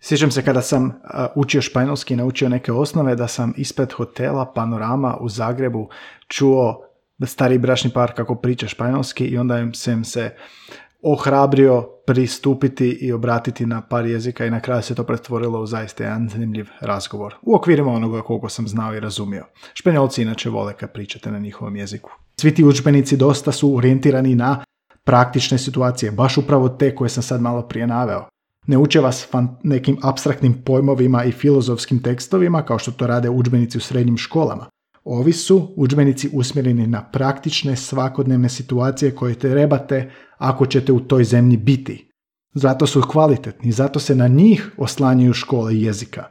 Sjećam 0.00 0.30
se 0.30 0.42
kada 0.42 0.62
sam 0.62 0.92
učio 1.34 1.62
španjolski 1.62 2.14
i 2.14 2.16
naučio 2.16 2.48
neke 2.48 2.72
osnove 2.72 3.16
da 3.16 3.28
sam 3.28 3.54
ispred 3.56 3.92
hotela 3.92 4.52
Panorama 4.52 5.16
u 5.20 5.28
Zagrebu 5.28 5.88
čuo 6.28 6.82
stari 7.24 7.58
bračni 7.58 7.90
par 7.90 8.12
kako 8.16 8.34
priča 8.34 8.68
španjolski 8.68 9.24
i 9.24 9.38
onda 9.38 9.58
im 9.58 9.74
sam 9.74 10.04
se 10.04 10.30
ohrabrio 11.12 11.88
pristupiti 12.06 12.88
i 12.88 13.12
obratiti 13.12 13.66
na 13.66 13.80
par 13.80 14.06
jezika 14.06 14.46
i 14.46 14.50
na 14.50 14.60
kraju 14.60 14.82
se 14.82 14.94
to 14.94 15.04
pretvorilo 15.04 15.60
u 15.60 15.66
zaista 15.66 16.04
jedan 16.04 16.28
zanimljiv 16.28 16.68
razgovor. 16.80 17.34
U 17.42 17.54
okvirima 17.54 17.92
onoga 17.92 18.22
koliko 18.22 18.48
sam 18.48 18.68
znao 18.68 18.94
i 18.94 19.00
razumio. 19.00 19.44
Španjolci 19.74 20.22
inače 20.22 20.50
vole 20.50 20.74
kad 20.76 20.92
pričate 20.92 21.30
na 21.30 21.38
njihovom 21.38 21.76
jeziku. 21.76 22.10
Svi 22.40 22.54
ti 22.54 22.64
učbenici 22.64 23.16
dosta 23.16 23.52
su 23.52 23.76
orijentirani 23.76 24.34
na 24.34 24.64
praktične 25.04 25.58
situacije, 25.58 26.12
baš 26.12 26.38
upravo 26.38 26.68
te 26.68 26.94
koje 26.94 27.08
sam 27.08 27.22
sad 27.22 27.40
malo 27.40 27.62
prije 27.62 27.86
naveo. 27.86 28.28
Ne 28.66 28.78
uče 28.78 29.00
vas 29.00 29.28
nekim 29.62 29.98
abstraktnim 30.02 30.62
pojmovima 30.64 31.24
i 31.24 31.32
filozofskim 31.32 32.02
tekstovima 32.02 32.62
kao 32.62 32.78
što 32.78 32.90
to 32.90 33.06
rade 33.06 33.30
udžbenici 33.30 33.78
u 33.78 33.80
srednjim 33.80 34.16
školama. 34.16 34.66
Ovi 35.08 35.32
su 35.32 35.72
udžbenici 35.76 36.30
usmjereni 36.32 36.86
na 36.86 37.10
praktične 37.10 37.76
svakodnevne 37.76 38.48
situacije 38.48 39.14
koje 39.14 39.34
trebate 39.34 40.10
ako 40.38 40.66
ćete 40.66 40.92
u 40.92 41.00
toj 41.00 41.24
zemlji 41.24 41.56
biti. 41.56 42.10
Zato 42.54 42.86
su 42.86 43.02
kvalitetni, 43.10 43.72
zato 43.72 44.00
se 44.00 44.14
na 44.14 44.28
njih 44.28 44.70
oslanjaju 44.78 45.32
škole 45.32 45.76
jezika. 45.76 46.24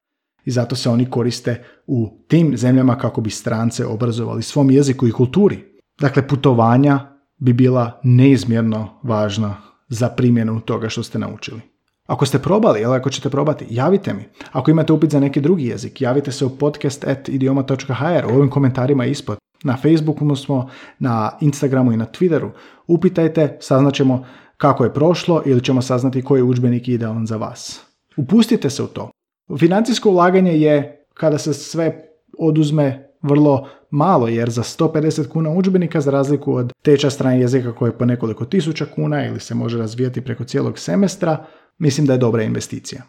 I 0.46 0.52
zato 0.52 0.76
se 0.76 0.90
oni 0.90 1.10
koriste 1.10 1.64
u 1.88 2.26
tim 2.28 2.58
zemljama 2.58 2.98
kako 2.98 3.22
bi 3.22 3.30
strance 3.30 3.86
obrazovali 3.86 4.44
svom 4.44 4.72
jeziku 4.72 5.08
i 5.08 5.12
kulturi. 5.12 5.64
Dakle, 6.00 6.28
putovanja 6.28 7.00
bi 7.38 7.54
bila 7.54 8.00
neizmjerno 8.04 9.00
važna 9.04 9.58
za 9.90 10.10
primjenu 10.10 10.62
toga 10.62 10.90
što 10.90 11.04
ste 11.04 11.20
naučili. 11.20 11.75
Ako 12.06 12.26
ste 12.26 12.40
probali 12.40 12.82
ili 12.82 12.96
ako 12.96 13.10
ćete 13.10 13.30
probati, 13.30 13.66
javite 13.70 14.14
mi. 14.14 14.24
Ako 14.52 14.72
imate 14.72 14.94
upit 14.94 15.12
za 15.12 15.20
neki 15.20 15.42
drugi 15.42 15.66
jezik, 15.66 16.02
javite 16.02 16.32
se 16.32 16.46
u 16.46 16.58
podcast.idioma.hr 16.58 18.26
u 18.26 18.36
ovim 18.36 18.50
komentarima 18.50 19.06
ispod. 19.06 19.38
Na 19.64 19.78
Facebooku 19.78 20.36
smo, 20.36 20.70
na 21.00 21.32
Instagramu 21.42 21.92
i 21.92 21.98
na 21.98 22.06
Twitteru. 22.06 22.50
Upitajte, 22.88 23.58
saznaćemo 23.62 24.26
kako 24.58 24.84
je 24.84 24.94
prošlo 24.94 25.42
ili 25.46 25.64
ćemo 25.64 25.82
saznati 25.82 26.22
koji 26.22 26.40
je 26.40 26.44
udžbenik 26.44 26.88
idealan 26.88 27.26
za 27.26 27.38
vas. 27.38 27.82
Upustite 28.18 28.70
se 28.70 28.84
u 28.84 28.88
to. 28.88 29.12
Financijsko 29.60 30.10
ulaganje 30.10 30.52
je 30.52 31.06
kada 31.14 31.38
se 31.38 31.54
sve 31.54 32.10
oduzme 32.40 33.10
vrlo 33.22 33.68
malo, 33.90 34.28
jer 34.28 34.50
za 34.50 34.64
150 34.64 35.28
kuna 35.28 35.50
udžbenika, 35.50 36.02
za 36.02 36.12
razliku 36.12 36.54
od 36.54 36.74
teča 36.84 37.10
strane 37.10 37.40
jezika 37.42 37.76
koje 37.76 37.90
je 37.90 37.98
po 37.98 38.06
nekoliko 38.06 38.46
tisuća 38.46 38.86
kuna 38.96 39.26
ili 39.26 39.40
se 39.40 39.56
može 39.56 39.78
razvijati 39.78 40.22
preko 40.22 40.44
cijelog 40.44 40.80
semestra, 40.80 41.46
mislim 41.78 42.08
da 42.08 42.14
je 42.14 42.20
dobra 42.20 42.44
investicija. 42.44 43.02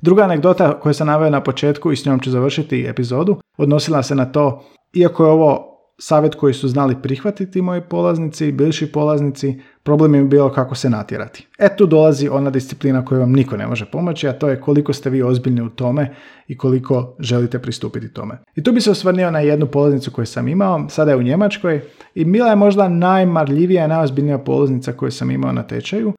Druga 0.00 0.22
anegdota 0.22 0.80
koju 0.80 0.94
sam 0.94 1.06
naveo 1.06 1.30
na 1.30 1.42
početku 1.42 1.92
i 1.92 1.96
s 1.96 2.04
njom 2.04 2.20
ću 2.20 2.30
završiti 2.30 2.86
epizodu, 2.88 3.40
odnosila 3.56 4.02
se 4.02 4.14
na 4.14 4.24
to, 4.24 4.64
iako 4.94 5.24
je 5.24 5.30
ovo 5.30 5.70
savjet 6.00 6.34
koji 6.34 6.54
su 6.54 6.68
znali 6.68 6.96
prihvatiti 7.02 7.62
moji 7.62 7.80
polaznici, 7.80 8.52
bivši 8.52 8.92
polaznici, 8.92 9.60
problem 9.82 10.14
je 10.14 10.24
bilo 10.24 10.52
kako 10.52 10.74
se 10.74 10.90
natjerati. 10.90 11.46
E 11.58 11.76
tu 11.76 11.86
dolazi 11.86 12.28
ona 12.28 12.50
disciplina 12.50 13.04
koju 13.04 13.20
vam 13.20 13.32
niko 13.32 13.56
ne 13.56 13.66
može 13.66 13.84
pomoći, 13.84 14.28
a 14.28 14.32
to 14.32 14.48
je 14.48 14.60
koliko 14.60 14.92
ste 14.92 15.10
vi 15.10 15.22
ozbiljni 15.22 15.62
u 15.62 15.68
tome 15.68 16.14
i 16.48 16.58
koliko 16.58 17.16
želite 17.18 17.58
pristupiti 17.58 18.12
tome. 18.12 18.38
I 18.56 18.62
tu 18.62 18.72
bi 18.72 18.80
se 18.80 18.90
osvrnio 18.90 19.30
na 19.30 19.40
jednu 19.40 19.66
polaznicu 19.66 20.10
koju 20.10 20.26
sam 20.26 20.48
imao, 20.48 20.88
sada 20.88 21.10
je 21.10 21.16
u 21.16 21.22
Njemačkoj 21.22 21.80
i 22.14 22.24
Mila 22.24 22.50
je 22.50 22.56
možda 22.56 22.88
najmarljivija 22.88 23.84
i 23.84 23.88
najozbiljnija 23.88 24.38
polaznica 24.38 24.92
koju 24.92 25.10
sam 25.10 25.30
imao 25.30 25.52
na 25.52 25.62
tečaju. 25.62 26.12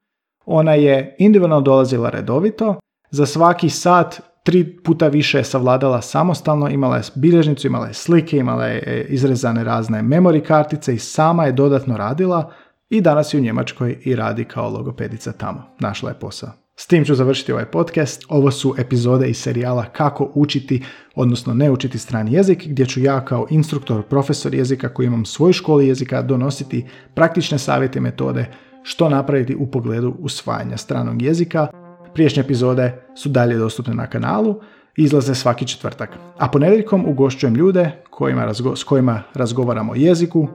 Ona 0.46 0.74
je 0.74 1.16
individualno 1.18 1.60
dolazila 1.60 2.10
redovito, 2.10 2.76
za 3.10 3.26
svaki 3.26 3.68
sat 3.70 4.20
tri 4.44 4.76
puta 4.76 5.08
više 5.08 5.38
je 5.38 5.44
savladala 5.44 6.02
samostalno, 6.02 6.68
imala 6.68 6.96
je 6.96 7.02
bilježnicu, 7.14 7.66
imala 7.66 7.86
je 7.86 7.94
slike, 7.94 8.36
imala 8.36 8.66
je 8.66 8.82
e, 8.86 9.06
izrezane 9.08 9.64
razne 9.64 10.02
memory 10.02 10.44
kartice 10.46 10.94
i 10.94 10.98
sama 10.98 11.44
je 11.44 11.52
dodatno 11.52 11.96
radila 11.96 12.52
i 12.90 13.00
danas 13.00 13.34
je 13.34 13.40
u 13.40 13.42
Njemačkoj 13.42 13.98
i 14.04 14.16
radi 14.16 14.44
kao 14.44 14.70
logopedica 14.70 15.32
tamo. 15.32 15.62
Našla 15.80 16.08
je 16.08 16.18
posao. 16.18 16.50
S 16.76 16.86
tim 16.86 17.04
ću 17.04 17.14
završiti 17.14 17.52
ovaj 17.52 17.64
podcast. 17.64 18.24
Ovo 18.28 18.50
su 18.50 18.74
epizode 18.78 19.28
iz 19.28 19.36
serijala 19.36 19.84
Kako 19.84 20.30
učiti, 20.34 20.84
odnosno 21.14 21.54
ne 21.54 21.70
učiti 21.70 21.98
strani 21.98 22.32
jezik, 22.32 22.66
gdje 22.66 22.86
ću 22.86 23.00
ja 23.00 23.24
kao 23.24 23.46
instruktor, 23.50 24.02
profesor 24.02 24.54
jezika 24.54 24.88
koji 24.88 25.06
imam 25.06 25.24
svoju 25.24 25.52
školu 25.52 25.80
jezika 25.80 26.22
donositi 26.22 26.86
praktične 27.14 27.58
savjete 27.58 28.00
metode 28.00 28.46
što 28.82 29.08
napraviti 29.08 29.56
u 29.56 29.66
pogledu 29.66 30.14
usvajanja 30.18 30.76
stranog 30.76 31.22
jezika. 31.22 31.66
Priješnje 32.14 32.40
epizode 32.40 33.02
su 33.16 33.28
dalje 33.28 33.56
dostupne 33.56 33.94
na 33.94 34.06
kanalu 34.06 34.60
i 34.96 35.02
izlaze 35.02 35.34
svaki 35.34 35.66
četvrtak. 35.66 36.18
A 36.38 36.48
ponedjeljkom 36.48 37.04
ugošćujem 37.08 37.54
ljude 37.54 37.90
kojima 38.10 38.54
s 38.74 38.84
kojima 38.84 39.22
razgovaramo 39.34 39.92
o 39.92 39.94
jeziku, 39.94 40.48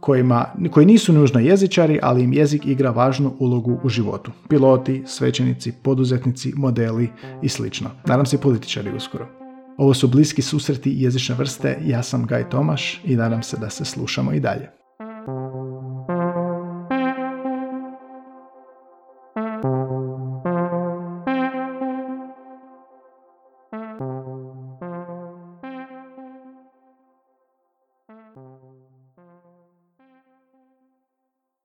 kojima, 0.00 0.44
koji 0.70 0.86
nisu 0.86 1.12
nužno 1.12 1.40
jezičari, 1.40 1.98
ali 2.02 2.22
im 2.22 2.32
jezik 2.32 2.66
igra 2.66 2.90
važnu 2.90 3.32
ulogu 3.38 3.80
u 3.82 3.88
životu. 3.88 4.30
Piloti, 4.48 5.02
svećenici, 5.06 5.72
poduzetnici, 5.82 6.52
modeli 6.56 7.08
i 7.42 7.48
sl. 7.48 7.66
Nadam 8.06 8.26
se 8.26 8.36
i 8.36 8.40
političari 8.40 8.96
uskoro. 8.96 9.26
Ovo 9.76 9.94
su 9.94 10.08
bliski 10.08 10.42
susreti 10.42 10.92
jezične 10.96 11.34
vrste, 11.34 11.78
ja 11.84 12.02
sam 12.02 12.26
Gaj 12.26 12.50
Tomaš 12.50 13.00
i 13.04 13.16
nadam 13.16 13.42
se 13.42 13.56
da 13.56 13.70
se 13.70 13.84
slušamo 13.84 14.32
i 14.32 14.40
dalje. 14.40 14.77